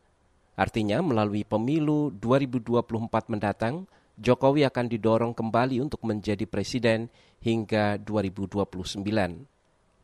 Artinya 0.52 1.00
melalui 1.00 1.48
pemilu 1.48 2.12
2024 2.12 3.32
mendatang, 3.32 3.88
Jokowi 4.20 4.68
akan 4.68 4.84
didorong 4.84 5.32
kembali 5.32 5.80
untuk 5.80 6.04
menjadi 6.04 6.44
presiden 6.44 7.08
hingga 7.40 7.96
2029. 8.04 9.00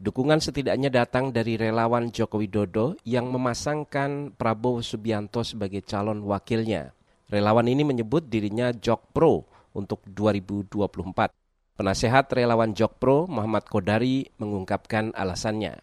Dukungan 0.00 0.40
setidaknya 0.40 0.88
datang 0.88 1.36
dari 1.36 1.60
relawan 1.60 2.08
Joko 2.08 2.40
Widodo 2.40 2.96
yang 3.04 3.28
memasangkan 3.28 4.32
Prabowo 4.40 4.80
Subianto 4.80 5.44
sebagai 5.44 5.84
calon 5.84 6.24
wakilnya. 6.24 6.96
Relawan 7.28 7.68
ini 7.68 7.84
menyebut 7.84 8.24
dirinya 8.24 8.72
Jok 8.72 9.12
Pro 9.12 9.44
untuk 9.76 10.00
2024. 10.08 11.28
Penasehat 11.76 12.24
relawan 12.32 12.72
Jok 12.72 12.96
Pro 12.96 13.28
Muhammad 13.28 13.68
Kodari 13.68 14.32
mengungkapkan 14.40 15.12
alasannya. 15.12 15.76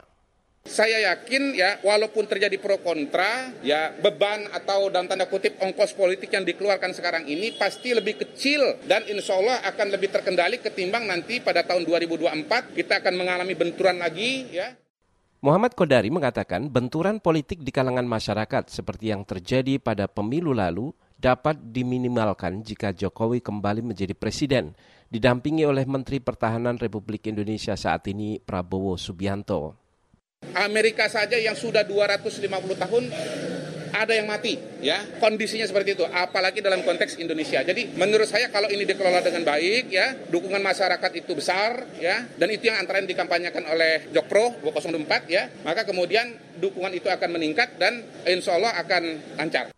Saya 0.66 1.14
yakin 1.14 1.54
ya 1.54 1.78
walaupun 1.86 2.26
terjadi 2.26 2.58
pro 2.58 2.82
kontra 2.82 3.54
ya 3.62 3.94
beban 3.94 4.50
atau 4.50 4.90
dalam 4.90 5.06
tanda 5.06 5.30
kutip 5.30 5.62
ongkos 5.62 5.94
politik 5.94 6.34
yang 6.34 6.42
dikeluarkan 6.42 6.90
sekarang 6.98 7.30
ini 7.30 7.54
pasti 7.54 7.94
lebih 7.94 8.18
kecil 8.18 8.82
dan 8.90 9.06
insya 9.06 9.38
Allah 9.38 9.62
akan 9.70 9.94
lebih 9.94 10.10
terkendali 10.10 10.58
ketimbang 10.58 11.06
nanti 11.06 11.38
pada 11.46 11.62
tahun 11.62 11.86
2024 11.86 12.74
kita 12.74 13.06
akan 13.06 13.14
mengalami 13.14 13.54
benturan 13.54 14.02
lagi 14.02 14.50
ya. 14.50 14.74
Muhammad 15.46 15.78
Kodari 15.78 16.10
mengatakan 16.10 16.74
benturan 16.74 17.22
politik 17.22 17.62
di 17.62 17.70
kalangan 17.70 18.10
masyarakat 18.10 18.66
seperti 18.66 19.14
yang 19.14 19.22
terjadi 19.22 19.78
pada 19.78 20.10
pemilu 20.10 20.58
lalu 20.58 20.90
dapat 21.26 21.58
diminimalkan 21.74 22.62
jika 22.62 22.94
Jokowi 22.94 23.42
kembali 23.42 23.82
menjadi 23.82 24.14
presiden, 24.14 24.78
didampingi 25.10 25.66
oleh 25.66 25.82
Menteri 25.90 26.22
Pertahanan 26.22 26.78
Republik 26.78 27.26
Indonesia 27.26 27.74
saat 27.74 28.06
ini 28.06 28.38
Prabowo 28.38 28.94
Subianto. 28.94 29.74
Amerika 30.54 31.10
saja 31.10 31.34
yang 31.42 31.58
sudah 31.58 31.82
250 31.82 32.46
tahun 32.78 33.04
ada 33.90 34.14
yang 34.14 34.30
mati 34.30 34.54
ya. 34.86 35.02
Kondisinya 35.18 35.66
seperti 35.66 35.98
itu 35.98 36.06
apalagi 36.06 36.62
dalam 36.62 36.86
konteks 36.86 37.18
Indonesia. 37.18 37.66
Jadi 37.66 37.98
menurut 37.98 38.30
saya 38.30 38.54
kalau 38.54 38.70
ini 38.70 38.86
dikelola 38.86 39.26
dengan 39.26 39.42
baik 39.50 39.90
ya 39.90 40.30
dukungan 40.30 40.62
masyarakat 40.62 41.12
itu 41.18 41.34
besar 41.34 41.98
ya 41.98 42.22
dan 42.38 42.54
itu 42.54 42.70
yang 42.70 42.78
antara 42.78 43.02
yang 43.02 43.10
dikampanyekan 43.10 43.66
oleh 43.66 44.14
Jokpro 44.14 44.62
204 44.62 45.34
ya 45.34 45.50
maka 45.66 45.90
kemudian 45.90 46.38
dukungan 46.62 46.94
itu 46.94 47.10
akan 47.10 47.30
meningkat 47.34 47.82
dan 47.82 48.06
insya 48.30 48.62
Allah 48.62 48.78
akan 48.78 49.04
lancar 49.42 49.74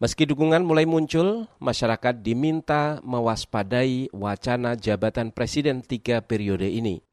Meski 0.00 0.24
dukungan 0.24 0.64
mulai 0.64 0.88
muncul, 0.88 1.44
masyarakat 1.60 2.24
diminta 2.24 3.04
mewaspadai 3.04 4.08
wacana 4.16 4.72
jabatan 4.72 5.28
presiden 5.28 5.84
tiga 5.84 6.24
periode 6.24 6.72
ini. 6.72 7.04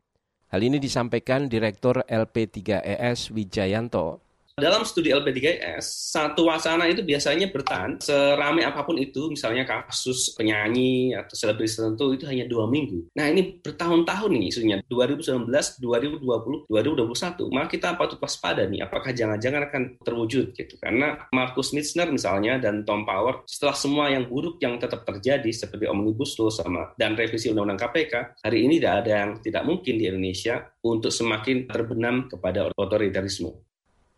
Hal 0.48 0.64
ini 0.64 0.80
disampaikan 0.80 1.52
Direktur 1.52 2.08
LP3ES 2.08 3.36
Wijayanto. 3.36 4.24
Dalam 4.58 4.82
studi 4.90 5.14
LP3ES, 5.14 6.10
satu 6.10 6.50
wacana 6.50 6.90
itu 6.90 7.06
biasanya 7.06 7.54
bertahan 7.54 8.02
seramai 8.02 8.66
apa 8.66 8.82
pun 8.82 8.98
itu, 8.98 9.30
misalnya 9.30 9.70
kasus 9.70 10.34
penyanyi 10.34 11.14
atau 11.14 11.38
selebritis 11.38 11.78
tertentu 11.78 12.18
itu 12.18 12.26
hanya 12.26 12.50
dua 12.50 12.66
minggu. 12.66 13.06
Nah 13.14 13.30
ini 13.30 13.62
bertahun-tahun 13.62 14.34
nih 14.34 14.50
isunya, 14.50 14.78
2019, 14.90 15.54
2020, 15.78 16.66
2021. 16.74 17.54
Maka 17.54 17.68
kita 17.70 18.02
patut 18.02 18.18
waspada 18.18 18.66
nih, 18.66 18.82
apakah 18.82 19.14
jangan-jangan 19.14 19.70
akan 19.70 19.84
terwujud 20.02 20.58
gitu. 20.58 20.74
Karena 20.82 21.30
Markus 21.30 21.78
Mitzner 21.78 22.10
misalnya 22.10 22.58
dan 22.58 22.82
Tom 22.82 23.06
Power, 23.06 23.46
setelah 23.46 23.78
semua 23.78 24.10
yang 24.10 24.26
buruk 24.26 24.58
yang 24.58 24.82
tetap 24.82 25.06
terjadi 25.06 25.54
seperti 25.54 25.86
Omnibus 25.86 26.34
Law 26.42 26.50
sama 26.50 26.98
dan 26.98 27.14
revisi 27.14 27.54
Undang-Undang 27.54 27.94
KPK, 27.94 28.42
hari 28.42 28.66
ini 28.66 28.82
tidak 28.82 29.06
ada 29.06 29.12
yang 29.22 29.32
tidak 29.38 29.70
mungkin 29.70 30.02
di 30.02 30.10
Indonesia 30.10 30.66
untuk 30.82 31.14
semakin 31.14 31.70
terbenam 31.70 32.26
kepada 32.26 32.74
otoritarisme. 32.74 33.67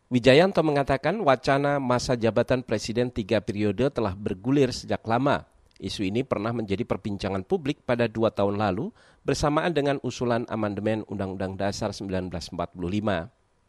Wijayanto 0.10 0.66
mengatakan 0.66 1.22
wacana 1.22 1.78
masa 1.78 2.18
jabatan 2.18 2.66
presiden 2.66 3.14
tiga 3.14 3.46
periode 3.46 3.94
telah 3.94 4.18
bergulir 4.18 4.74
sejak 4.74 5.06
lama. 5.06 5.46
Isu 5.78 6.02
ini 6.02 6.26
pernah 6.26 6.50
menjadi 6.50 6.82
perbincangan 6.82 7.46
publik 7.46 7.86
pada 7.86 8.10
dua 8.10 8.34
tahun 8.34 8.58
lalu 8.58 8.90
bersamaan 9.22 9.70
dengan 9.70 10.02
usulan 10.02 10.50
amandemen 10.50 11.06
Undang-Undang 11.06 11.62
Dasar 11.62 11.94
1945. 11.94 12.74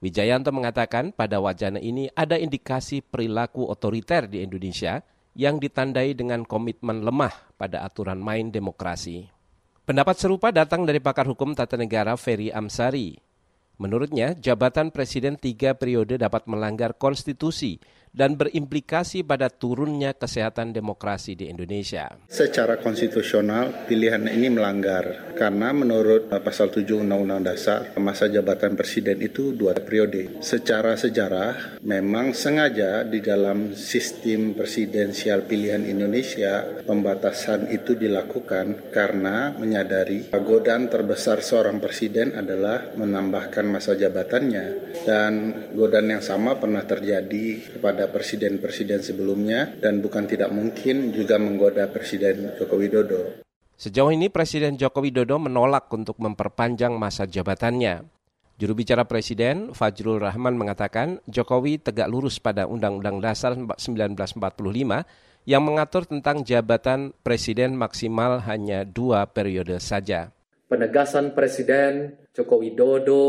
Wijayanto 0.00 0.48
mengatakan 0.48 1.12
pada 1.12 1.44
wacana 1.44 1.76
ini 1.76 2.08
ada 2.16 2.40
indikasi 2.40 3.04
perilaku 3.04 3.68
otoriter 3.68 4.24
di 4.24 4.40
Indonesia 4.40 5.04
yang 5.36 5.60
ditandai 5.60 6.16
dengan 6.16 6.48
komitmen 6.48 7.04
lemah 7.04 7.52
pada 7.60 7.84
aturan 7.84 8.16
main 8.16 8.48
demokrasi. 8.48 9.28
Pendapat 9.84 10.16
serupa 10.16 10.48
datang 10.48 10.88
dari 10.88 11.04
pakar 11.04 11.28
hukum 11.28 11.52
tata 11.52 11.76
negara 11.76 12.16
Ferry 12.16 12.48
Amsari. 12.48 13.29
Menurutnya, 13.80 14.36
jabatan 14.36 14.92
presiden 14.92 15.40
tiga 15.40 15.72
periode 15.72 16.20
dapat 16.20 16.44
melanggar 16.44 16.92
konstitusi 17.00 17.80
dan 18.10 18.34
berimplikasi 18.34 19.22
pada 19.22 19.46
turunnya 19.50 20.14
kesehatan 20.14 20.74
demokrasi 20.74 21.38
di 21.38 21.46
Indonesia. 21.50 22.10
Secara 22.26 22.78
konstitusional, 22.82 23.86
pilihan 23.86 24.26
ini 24.26 24.50
melanggar 24.50 25.34
karena 25.36 25.72
menurut 25.72 26.28
pasal 26.28 26.68
7 26.68 27.00
Undang-Undang 27.00 27.42
Dasar, 27.46 27.80
masa 27.96 28.28
jabatan 28.28 28.76
presiden 28.76 29.24
itu 29.24 29.56
dua 29.56 29.72
periode. 29.76 30.40
Secara 30.44 30.96
sejarah, 31.00 31.80
memang 31.80 32.36
sengaja 32.36 33.06
di 33.06 33.24
dalam 33.24 33.72
sistem 33.72 34.52
presidensial 34.52 35.48
pilihan 35.48 35.86
Indonesia, 35.86 36.84
pembatasan 36.84 37.72
itu 37.72 37.96
dilakukan 37.96 38.92
karena 38.92 39.56
menyadari 39.56 40.28
godaan 40.40 40.88
terbesar 40.88 41.44
seorang 41.44 41.78
presiden 41.80 42.32
adalah 42.34 42.92
menambahkan 42.96 43.64
masa 43.68 43.96
jabatannya 43.96 44.96
dan 45.04 45.32
godaan 45.72 46.18
yang 46.18 46.24
sama 46.24 46.56
pernah 46.56 46.84
terjadi 46.84 47.76
kepada 47.76 47.99
kepada 48.00 48.16
presiden-presiden 48.16 49.04
sebelumnya 49.04 49.76
dan 49.76 50.00
bukan 50.00 50.24
tidak 50.24 50.48
mungkin 50.48 51.12
juga 51.12 51.36
menggoda 51.36 51.84
Presiden 51.92 52.56
Joko 52.56 52.80
Widodo. 52.80 53.44
Sejauh 53.76 54.08
ini 54.08 54.32
Presiden 54.32 54.80
Joko 54.80 55.04
Widodo 55.04 55.36
menolak 55.36 55.92
untuk 55.92 56.16
memperpanjang 56.16 56.96
masa 56.96 57.28
jabatannya. 57.28 58.08
Juru 58.56 58.72
bicara 58.72 59.04
Presiden 59.04 59.76
Fajrul 59.76 60.16
Rahman 60.16 60.56
mengatakan 60.56 61.20
Jokowi 61.28 61.76
tegak 61.76 62.08
lurus 62.08 62.40
pada 62.40 62.64
Undang-Undang 62.64 63.20
Dasar 63.20 63.52
1945 63.52 64.48
yang 65.44 65.60
mengatur 65.60 66.08
tentang 66.08 66.40
jabatan 66.40 67.12
presiden 67.20 67.76
maksimal 67.76 68.40
hanya 68.48 68.88
dua 68.88 69.28
periode 69.28 69.76
saja. 69.76 70.32
Penegasan 70.72 71.36
Presiden 71.36 72.16
Joko 72.32 72.64
Widodo 72.64 73.24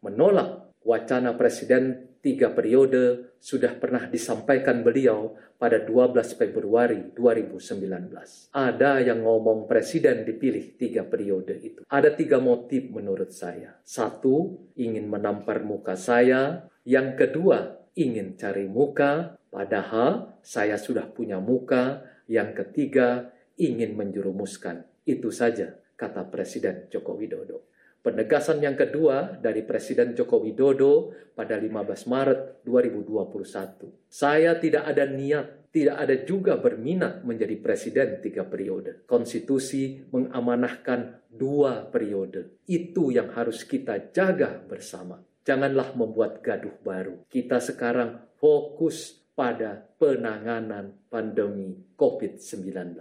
menolak 0.00 0.72
wacana 0.80 1.36
Presiden 1.36 2.07
tiga 2.20 2.50
periode 2.50 3.34
sudah 3.38 3.74
pernah 3.78 4.06
disampaikan 4.10 4.82
beliau 4.82 5.38
pada 5.58 5.82
12 5.82 6.38
Februari 6.38 7.10
2019. 7.14 8.54
Ada 8.54 9.02
yang 9.02 9.26
ngomong 9.26 9.66
presiden 9.66 10.22
dipilih 10.22 10.78
tiga 10.78 11.02
periode 11.02 11.58
itu. 11.58 11.82
Ada 11.90 12.14
tiga 12.14 12.38
motif 12.38 12.90
menurut 12.90 13.34
saya. 13.34 13.78
Satu, 13.82 14.70
ingin 14.78 15.10
menampar 15.10 15.66
muka 15.66 15.98
saya. 15.98 16.70
Yang 16.86 17.26
kedua, 17.26 17.58
ingin 17.98 18.38
cari 18.38 18.70
muka, 18.70 19.34
padahal 19.50 20.38
saya 20.40 20.78
sudah 20.78 21.10
punya 21.10 21.42
muka. 21.42 22.06
Yang 22.30 22.64
ketiga, 22.64 23.34
ingin 23.58 23.98
menjerumuskan. 23.98 24.86
Itu 25.02 25.34
saja, 25.34 25.74
kata 25.98 26.30
Presiden 26.30 26.86
Joko 26.86 27.18
Widodo. 27.18 27.66
Penegasan 27.98 28.62
yang 28.62 28.78
kedua 28.78 29.42
dari 29.42 29.66
Presiden 29.66 30.14
Joko 30.14 30.38
Widodo 30.38 31.10
pada 31.34 31.58
15 31.58 32.06
Maret 32.06 32.62
2021. 32.62 34.06
Saya 34.06 34.54
tidak 34.54 34.86
ada 34.86 35.02
niat, 35.02 35.74
tidak 35.74 35.96
ada 35.98 36.16
juga 36.22 36.62
berminat 36.62 37.26
menjadi 37.26 37.58
presiden 37.58 38.22
tiga 38.22 38.46
periode. 38.46 39.02
Konstitusi 39.02 40.06
mengamanahkan 40.14 41.26
dua 41.26 41.90
periode. 41.90 42.62
Itu 42.70 43.10
yang 43.10 43.34
harus 43.34 43.66
kita 43.66 44.14
jaga 44.14 44.62
bersama. 44.62 45.18
Janganlah 45.42 45.98
membuat 45.98 46.38
gaduh 46.38 46.78
baru. 46.80 47.26
Kita 47.26 47.58
sekarang 47.58 48.38
fokus 48.38 49.18
pada 49.34 49.74
penanganan 49.98 51.10
pandemi 51.10 51.74
COVID-19. 51.98 52.94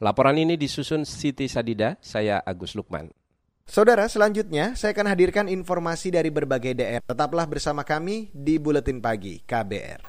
Laporan 0.00 0.36
ini 0.40 0.56
disusun 0.56 1.04
Siti 1.04 1.44
Sadida, 1.44 2.00
saya 2.00 2.40
Agus 2.40 2.72
Lukman. 2.72 3.19
Saudara, 3.70 4.10
selanjutnya 4.10 4.74
saya 4.74 4.90
akan 4.90 5.06
hadirkan 5.14 5.46
informasi 5.46 6.10
dari 6.10 6.26
berbagai 6.26 6.74
daerah. 6.74 7.06
Tetaplah 7.06 7.46
bersama 7.46 7.86
kami 7.86 8.26
di 8.34 8.58
Buletin 8.58 8.98
Pagi 8.98 9.38
KBR. 9.46 10.02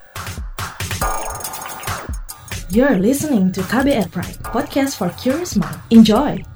You're 2.74 2.98
listening 2.98 3.54
to 3.54 3.62
KBR 3.62 4.10
Pride, 4.10 4.42
podcast 4.42 4.98
for 4.98 5.14
curious 5.14 5.54
mind. 5.54 5.78
Enjoy! 5.94 6.51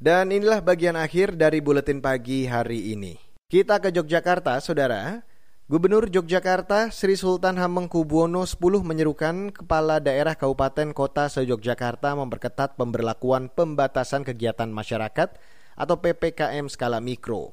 Dan 0.00 0.32
inilah 0.32 0.64
bagian 0.64 0.96
akhir 0.96 1.36
dari 1.36 1.60
buletin 1.60 2.00
pagi 2.00 2.48
hari 2.48 2.96
ini. 2.96 3.20
Kita 3.52 3.84
ke 3.84 3.92
Yogyakarta, 3.92 4.56
Saudara. 4.64 5.20
Gubernur 5.68 6.08
Yogyakarta 6.08 6.88
Sri 6.88 7.20
Sultan 7.20 7.60
Hamengkubuwono 7.60 8.48
X 8.48 8.56
menyerukan 8.64 9.52
kepala 9.52 10.00
daerah 10.00 10.40
kabupaten 10.40 10.96
kota 10.96 11.28
se-Yogyakarta 11.28 12.16
memperketat 12.16 12.80
pemberlakuan 12.80 13.52
pembatasan 13.52 14.24
kegiatan 14.24 14.72
masyarakat 14.72 15.36
atau 15.76 15.96
PPKM 16.00 16.72
skala 16.72 17.04
mikro. 17.04 17.52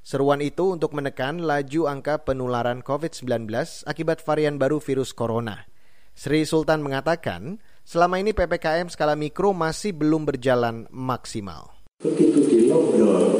Seruan 0.00 0.40
itu 0.40 0.72
untuk 0.72 0.96
menekan 0.96 1.44
laju 1.44 1.84
angka 1.84 2.24
penularan 2.24 2.80
COVID-19 2.80 3.52
akibat 3.84 4.24
varian 4.24 4.56
baru 4.56 4.80
virus 4.80 5.12
corona. 5.12 5.68
Sri 6.16 6.48
Sultan 6.48 6.80
mengatakan, 6.80 7.60
selama 7.84 8.24
ini 8.24 8.32
PPKM 8.32 8.88
skala 8.88 9.20
mikro 9.20 9.52
masih 9.52 9.92
belum 9.92 10.24
berjalan 10.24 10.88
maksimal. 10.88 11.73
Begitu 12.04 12.38
di 12.44 12.58
lockdown, 12.68 13.32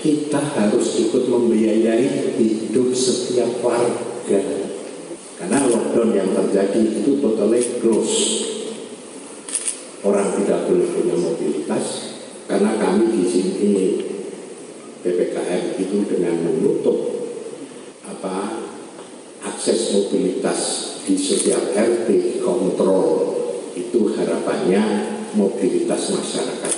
kita 0.00 0.40
harus 0.40 0.96
ikut 0.96 1.28
membiayai 1.28 2.40
hidup 2.40 2.88
setiap 2.96 3.60
warga. 3.60 4.40
Karena 5.36 5.68
lockdown 5.68 6.16
yang 6.16 6.32
terjadi 6.32 7.04
itu 7.04 7.20
totally 7.20 7.60
close. 7.84 8.16
Orang 10.00 10.32
tidak 10.40 10.72
boleh 10.72 10.88
punya 10.88 11.20
mobilitas 11.20 12.16
karena 12.48 12.80
kami 12.80 13.12
di 13.12 13.24
sini 13.28 13.74
PPKM 15.04 15.76
itu 15.76 16.08
dengan 16.08 16.48
menutup 16.48 16.96
apa 18.08 18.64
akses 19.44 19.92
mobilitas 19.92 20.60
di 21.04 21.12
setiap 21.12 21.76
RT 21.76 22.40
kontrol 22.40 23.36
itu 23.76 24.16
harapannya 24.16 24.82
mobilitas 25.36 26.08
masyarakat. 26.08 26.77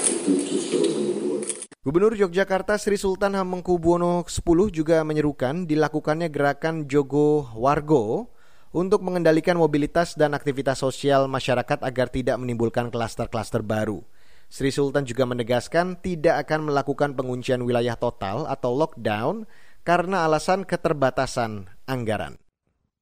Gubernur 1.80 2.12
Yogyakarta 2.12 2.76
Sri 2.76 3.00
Sultan 3.00 3.32
Hamengkubuwono 3.40 4.20
X 4.28 4.44
juga 4.68 5.00
menyerukan 5.00 5.64
dilakukannya 5.64 6.28
gerakan 6.28 6.84
Jogo 6.84 7.48
Wargo 7.56 8.36
untuk 8.68 9.00
mengendalikan 9.00 9.56
mobilitas 9.56 10.12
dan 10.12 10.36
aktivitas 10.36 10.84
sosial 10.84 11.24
masyarakat 11.24 11.80
agar 11.80 12.12
tidak 12.12 12.36
menimbulkan 12.36 12.92
klaster-klaster 12.92 13.64
baru. 13.64 14.04
Sri 14.52 14.68
Sultan 14.68 15.08
juga 15.08 15.24
menegaskan 15.24 15.96
tidak 16.04 16.44
akan 16.44 16.68
melakukan 16.68 17.16
penguncian 17.16 17.64
wilayah 17.64 17.96
total 17.96 18.44
atau 18.44 18.76
lockdown 18.76 19.48
karena 19.80 20.28
alasan 20.28 20.68
keterbatasan 20.68 21.64
anggaran. 21.88 22.36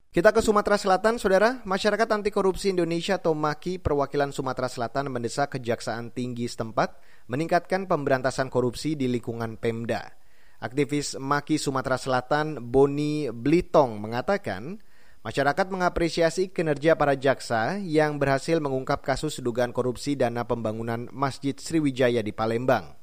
Kita 0.09 0.31
ke 0.31 0.39
Sumatera 0.39 0.79
Selatan, 0.79 1.19
Saudara. 1.19 1.61
Masyarakat 1.67 2.09
Anti 2.15 2.31
Korupsi 2.31 2.71
Indonesia 2.71 3.19
atau 3.19 3.35
MAKI 3.35 3.83
Perwakilan 3.83 4.31
Sumatera 4.31 4.71
Selatan 4.71 5.11
mendesak 5.11 5.59
Kejaksaan 5.59 6.15
Tinggi 6.15 6.47
setempat 6.47 6.97
meningkatkan 7.29 7.85
pemberantasan 7.85 8.49
korupsi 8.49 8.97
di 8.97 9.07
lingkungan 9.07 9.61
Pemda. 9.61 10.17
Aktivis 10.59 11.15
Maki 11.15 11.61
Sumatera 11.61 12.01
Selatan 12.01 12.59
Boni 12.59 13.31
Blitong 13.31 14.01
mengatakan, 14.01 14.81
masyarakat 15.23 15.71
mengapresiasi 15.71 16.51
kinerja 16.51 16.99
para 16.99 17.15
jaksa 17.15 17.79
yang 17.79 18.19
berhasil 18.19 18.59
mengungkap 18.59 19.05
kasus 19.05 19.39
dugaan 19.39 19.71
korupsi 19.71 20.19
dana 20.19 20.49
pembangunan 20.49 21.07
Masjid 21.15 21.55
Sriwijaya 21.55 22.25
di 22.25 22.35
Palembang. 22.35 22.97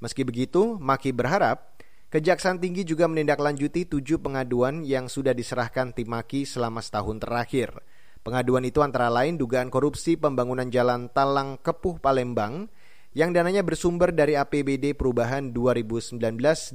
Meski 0.00 0.24
begitu, 0.24 0.78
Maki 0.80 1.12
berharap 1.12 1.76
Kejaksaan 2.06 2.62
Tinggi 2.62 2.86
juga 2.86 3.10
menindaklanjuti 3.10 3.90
tujuh 3.90 4.22
pengaduan 4.22 4.86
yang 4.86 5.10
sudah 5.10 5.34
diserahkan 5.34 5.90
tim 5.90 6.06
Maki 6.06 6.46
selama 6.46 6.78
setahun 6.78 7.18
terakhir. 7.18 7.74
Pengaduan 8.22 8.62
itu 8.62 8.78
antara 8.78 9.10
lain 9.10 9.34
dugaan 9.34 9.74
korupsi 9.74 10.14
pembangunan 10.14 10.70
jalan 10.70 11.10
Talang 11.10 11.58
Kepuh 11.58 11.98
Palembang 11.98 12.70
yang 13.16 13.32
dananya 13.32 13.64
bersumber 13.64 14.12
dari 14.12 14.36
APBD 14.36 14.92
Perubahan 14.92 15.48
2019 15.48 16.20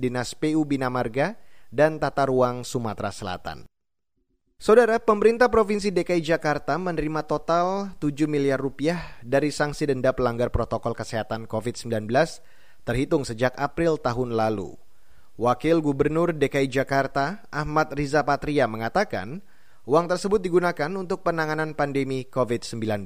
Dinas 0.01 0.33
PU 0.33 0.65
Bina 0.65 0.89
Marga 0.89 1.37
dan 1.69 2.01
Tata 2.01 2.25
Ruang 2.25 2.65
Sumatera 2.65 3.13
Selatan. 3.13 3.69
Saudara, 4.57 4.97
pemerintah 4.97 5.53
Provinsi 5.53 5.93
DKI 5.93 6.25
Jakarta 6.25 6.81
menerima 6.81 7.29
total 7.29 7.93
7 8.01 8.25
miliar 8.25 8.57
rupiah 8.57 9.21
dari 9.21 9.53
sanksi 9.53 9.85
denda 9.85 10.17
pelanggar 10.17 10.49
protokol 10.49 10.97
kesehatan 10.97 11.45
COVID-19 11.45 12.09
terhitung 12.89 13.21
sejak 13.21 13.53
April 13.61 14.01
tahun 14.01 14.33
lalu. 14.33 14.73
Wakil 15.37 15.77
Gubernur 15.85 16.33
DKI 16.33 16.73
Jakarta, 16.73 17.45
Ahmad 17.53 17.93
Riza 17.93 18.25
Patria 18.25 18.65
mengatakan, 18.65 19.45
uang 19.85 20.09
tersebut 20.09 20.41
digunakan 20.41 20.89
untuk 20.97 21.21
penanganan 21.21 21.77
pandemi 21.77 22.25
COVID-19. 22.25 23.05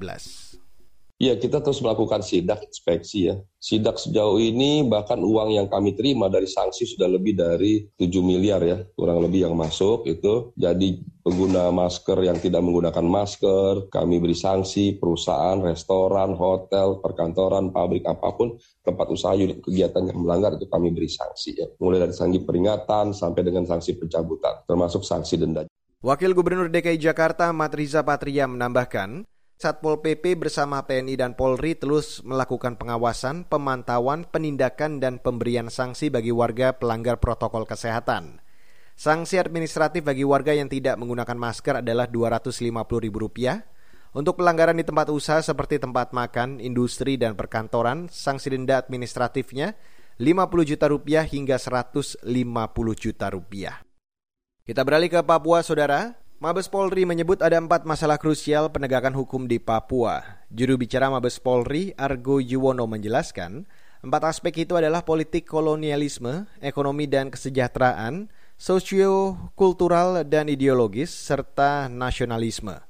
Ya, 1.16 1.32
kita 1.40 1.64
terus 1.64 1.80
melakukan 1.80 2.20
sidak 2.20 2.60
inspeksi 2.68 3.32
ya. 3.32 3.40
Sidak 3.56 3.96
sejauh 3.96 4.36
ini 4.36 4.84
bahkan 4.84 5.16
uang 5.16 5.56
yang 5.56 5.72
kami 5.72 5.96
terima 5.96 6.28
dari 6.28 6.44
sanksi 6.44 6.84
sudah 6.84 7.08
lebih 7.08 7.40
dari 7.40 7.88
7 7.96 8.20
miliar 8.20 8.60
ya, 8.60 8.84
kurang 9.00 9.24
lebih 9.24 9.48
yang 9.48 9.56
masuk 9.56 10.04
itu. 10.12 10.52
Jadi 10.60 11.00
pengguna 11.24 11.72
masker 11.72 12.20
yang 12.20 12.36
tidak 12.44 12.60
menggunakan 12.60 13.08
masker, 13.08 13.88
kami 13.88 14.20
beri 14.20 14.36
sanksi, 14.36 15.00
perusahaan, 15.00 15.56
restoran, 15.64 16.36
hotel, 16.36 17.00
perkantoran, 17.00 17.72
pabrik, 17.72 18.04
apa 18.04 18.36
pun, 18.36 18.60
tempat 18.84 19.08
usaha 19.08 19.40
unit 19.40 19.64
kegiatan 19.64 20.12
yang 20.12 20.20
melanggar 20.20 20.60
itu 20.60 20.68
kami 20.68 20.92
beri 20.92 21.08
sanksi 21.08 21.56
ya. 21.56 21.68
Mulai 21.80 22.12
dari 22.12 22.14
sanksi 22.14 22.44
peringatan 22.44 23.16
sampai 23.16 23.40
dengan 23.40 23.64
sanksi 23.64 23.96
pencabutan, 23.96 24.68
termasuk 24.68 25.08
sanksi 25.08 25.40
denda. 25.40 25.64
Wakil 26.04 26.36
Gubernur 26.36 26.68
DKI 26.68 27.00
Jakarta 27.00 27.56
Matriza 27.56 28.04
Patria 28.04 28.46
menambahkan, 28.52 29.24
Satpol 29.56 30.04
PP 30.04 30.36
bersama 30.36 30.84
TNI 30.84 31.16
dan 31.16 31.32
Polri 31.32 31.80
terus 31.80 32.20
melakukan 32.28 32.76
pengawasan, 32.76 33.48
pemantauan, 33.48 34.28
penindakan, 34.28 35.00
dan 35.00 35.16
pemberian 35.24 35.72
sanksi 35.72 36.12
bagi 36.12 36.36
warga 36.36 36.76
pelanggar 36.76 37.24
protokol 37.24 37.64
kesehatan. 37.64 38.44
Sanksi 39.00 39.40
administratif 39.40 40.04
bagi 40.04 40.28
warga 40.28 40.52
yang 40.52 40.68
tidak 40.68 41.00
menggunakan 41.00 41.40
masker 41.40 41.80
adalah 41.80 42.08
Rp250.000. 42.12 43.76
Untuk 44.16 44.40
pelanggaran 44.40 44.76
di 44.76 44.84
tempat 44.84 45.08
usaha 45.12 45.40
seperti 45.40 45.80
tempat 45.80 46.12
makan, 46.12 46.60
industri, 46.60 47.16
dan 47.16 47.40
perkantoran, 47.40 48.12
sanksi 48.12 48.56
denda 48.56 48.80
administratifnya 48.80 49.76
50 50.20 50.72
juta 50.72 50.88
rupiah 50.92 51.24
hingga 51.24 51.56
150 51.60 52.28
juta 52.96 53.28
rupiah. 53.32 53.84
Kita 54.64 54.84
beralih 54.84 55.12
ke 55.12 55.20
Papua, 55.24 55.64
Saudara. 55.64 56.25
Mabes 56.36 56.68
Polri 56.68 57.08
menyebut 57.08 57.40
ada 57.40 57.56
empat 57.56 57.88
masalah 57.88 58.20
krusial 58.20 58.68
penegakan 58.68 59.16
hukum 59.16 59.48
di 59.48 59.56
Papua. 59.56 60.44
Juru 60.52 60.76
bicara 60.76 61.08
Mabes 61.08 61.40
Polri, 61.40 61.96
Argo 61.96 62.44
Yuwono 62.44 62.84
menjelaskan, 62.92 63.64
empat 64.04 64.36
aspek 64.36 64.68
itu 64.68 64.76
adalah 64.76 65.08
politik 65.08 65.48
kolonialisme, 65.48 66.44
ekonomi 66.60 67.08
dan 67.08 67.32
kesejahteraan, 67.32 68.28
sosio-kultural 68.60 70.28
dan 70.28 70.52
ideologis, 70.52 71.08
serta 71.08 71.88
nasionalisme. 71.88 72.84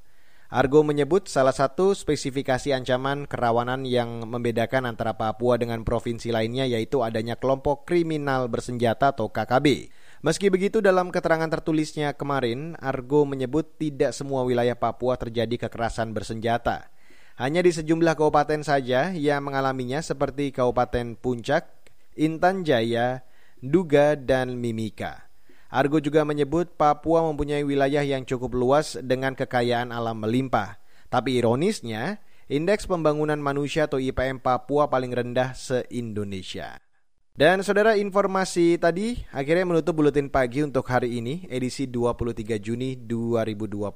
Argo 0.50 0.82
menyebut 0.82 1.30
salah 1.30 1.54
satu 1.54 1.94
spesifikasi 1.94 2.74
ancaman 2.74 3.30
kerawanan 3.30 3.86
yang 3.86 4.26
membedakan 4.26 4.90
antara 4.90 5.22
Papua 5.22 5.62
dengan 5.62 5.86
provinsi 5.86 6.34
lainnya 6.34 6.66
yaitu 6.66 7.06
adanya 7.06 7.38
kelompok 7.38 7.86
kriminal 7.86 8.50
bersenjata 8.50 9.14
atau 9.14 9.30
KKB. 9.30 9.94
Meski 10.26 10.50
begitu 10.50 10.82
dalam 10.82 11.14
keterangan 11.14 11.46
tertulisnya 11.46 12.18
kemarin, 12.18 12.74
Argo 12.82 13.30
menyebut 13.30 13.78
tidak 13.78 14.10
semua 14.10 14.42
wilayah 14.42 14.74
Papua 14.74 15.22
terjadi 15.22 15.70
kekerasan 15.70 16.18
bersenjata. 16.18 16.90
Hanya 17.38 17.62
di 17.62 17.70
sejumlah 17.70 18.18
kabupaten 18.18 18.66
saja 18.66 19.14
yang 19.14 19.46
mengalaminya 19.46 20.02
seperti 20.02 20.50
Kabupaten 20.50 21.14
Puncak, 21.14 21.70
Intan 22.18 22.66
Jaya, 22.66 23.22
Duga, 23.62 24.18
dan 24.18 24.58
Mimika. 24.58 25.30
Argo 25.70 26.02
juga 26.02 26.26
menyebut 26.26 26.74
Papua 26.74 27.22
mempunyai 27.30 27.62
wilayah 27.62 28.02
yang 28.02 28.26
cukup 28.26 28.58
luas 28.58 28.98
dengan 28.98 29.38
kekayaan 29.38 29.94
alam 29.94 30.26
melimpah. 30.26 30.82
Tapi 31.14 31.38
ironisnya, 31.38 32.18
indeks 32.50 32.90
pembangunan 32.90 33.38
manusia 33.38 33.86
atau 33.86 34.02
IPM 34.02 34.42
Papua 34.42 34.90
paling 34.90 35.14
rendah 35.14 35.54
se-Indonesia. 35.54 36.82
Dan 37.36 37.60
saudara 37.68 38.00
informasi 38.00 38.80
tadi 38.80 39.20
akhirnya 39.36 39.68
menutup 39.68 39.92
buletin 40.00 40.32
pagi 40.32 40.64
untuk 40.64 40.88
hari 40.88 41.20
ini 41.20 41.44
edisi 41.52 41.84
23 41.84 42.32
Juni 42.64 42.96
2021. 42.96 43.92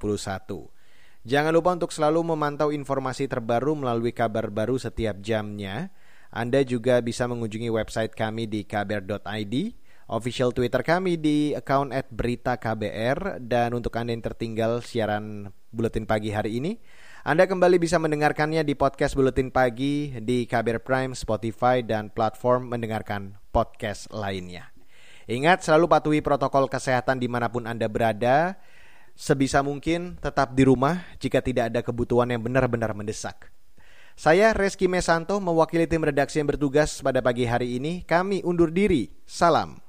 Jangan 1.23 1.55
lupa 1.55 1.71
untuk 1.71 1.87
selalu 1.95 2.35
memantau 2.35 2.75
informasi 2.75 3.31
terbaru 3.31 3.79
melalui 3.79 4.11
kabar 4.11 4.51
baru 4.51 4.75
setiap 4.75 5.23
jamnya. 5.23 5.87
Anda 6.35 6.67
juga 6.67 6.99
bisa 6.99 7.31
mengunjungi 7.31 7.71
website 7.71 8.11
kami 8.11 8.43
di 8.43 8.67
kbr.id, 8.67 9.55
official 10.11 10.51
Twitter 10.51 10.83
kami 10.83 11.15
di 11.15 11.55
account 11.55 11.95
at 11.95 12.11
berita 12.11 12.59
KBR, 12.59 13.39
dan 13.39 13.71
untuk 13.71 13.95
Anda 13.95 14.19
yang 14.19 14.23
tertinggal 14.35 14.83
siaran 14.83 15.47
buletin 15.71 16.03
pagi 16.03 16.35
hari 16.35 16.59
ini, 16.59 16.75
anda 17.19 17.43
kembali 17.43 17.83
bisa 17.83 17.99
mendengarkannya 17.99 18.63
di 18.63 18.79
podcast 18.79 19.11
Buletin 19.11 19.51
Pagi 19.51 20.15
di 20.23 20.47
KBR 20.47 20.79
Prime, 20.79 21.11
Spotify, 21.11 21.83
dan 21.83 22.07
platform 22.07 22.71
mendengarkan 22.71 23.35
podcast 23.51 24.07
lainnya. 24.15 24.71
Ingat 25.27 25.67
selalu 25.67 25.91
patuhi 25.91 26.19
protokol 26.23 26.71
kesehatan 26.71 27.19
di 27.19 27.27
mana 27.27 27.51
pun 27.51 27.67
Anda 27.67 27.91
berada. 27.91 28.55
Sebisa 29.19 29.59
mungkin 29.59 30.15
tetap 30.23 30.55
di 30.55 30.63
rumah 30.63 31.03
jika 31.19 31.43
tidak 31.43 31.75
ada 31.75 31.83
kebutuhan 31.83 32.31
yang 32.31 32.39
benar-benar 32.39 32.95
mendesak. 32.95 33.51
Saya 34.15 34.55
Reski 34.55 34.87
Mesanto 34.87 35.43
mewakili 35.43 35.91
tim 35.91 35.99
redaksi 35.99 36.39
yang 36.39 36.47
bertugas 36.47 37.03
pada 37.03 37.19
pagi 37.19 37.43
hari 37.43 37.83
ini. 37.83 38.07
Kami 38.07 38.47
undur 38.47 38.71
diri. 38.71 39.11
Salam. 39.27 39.88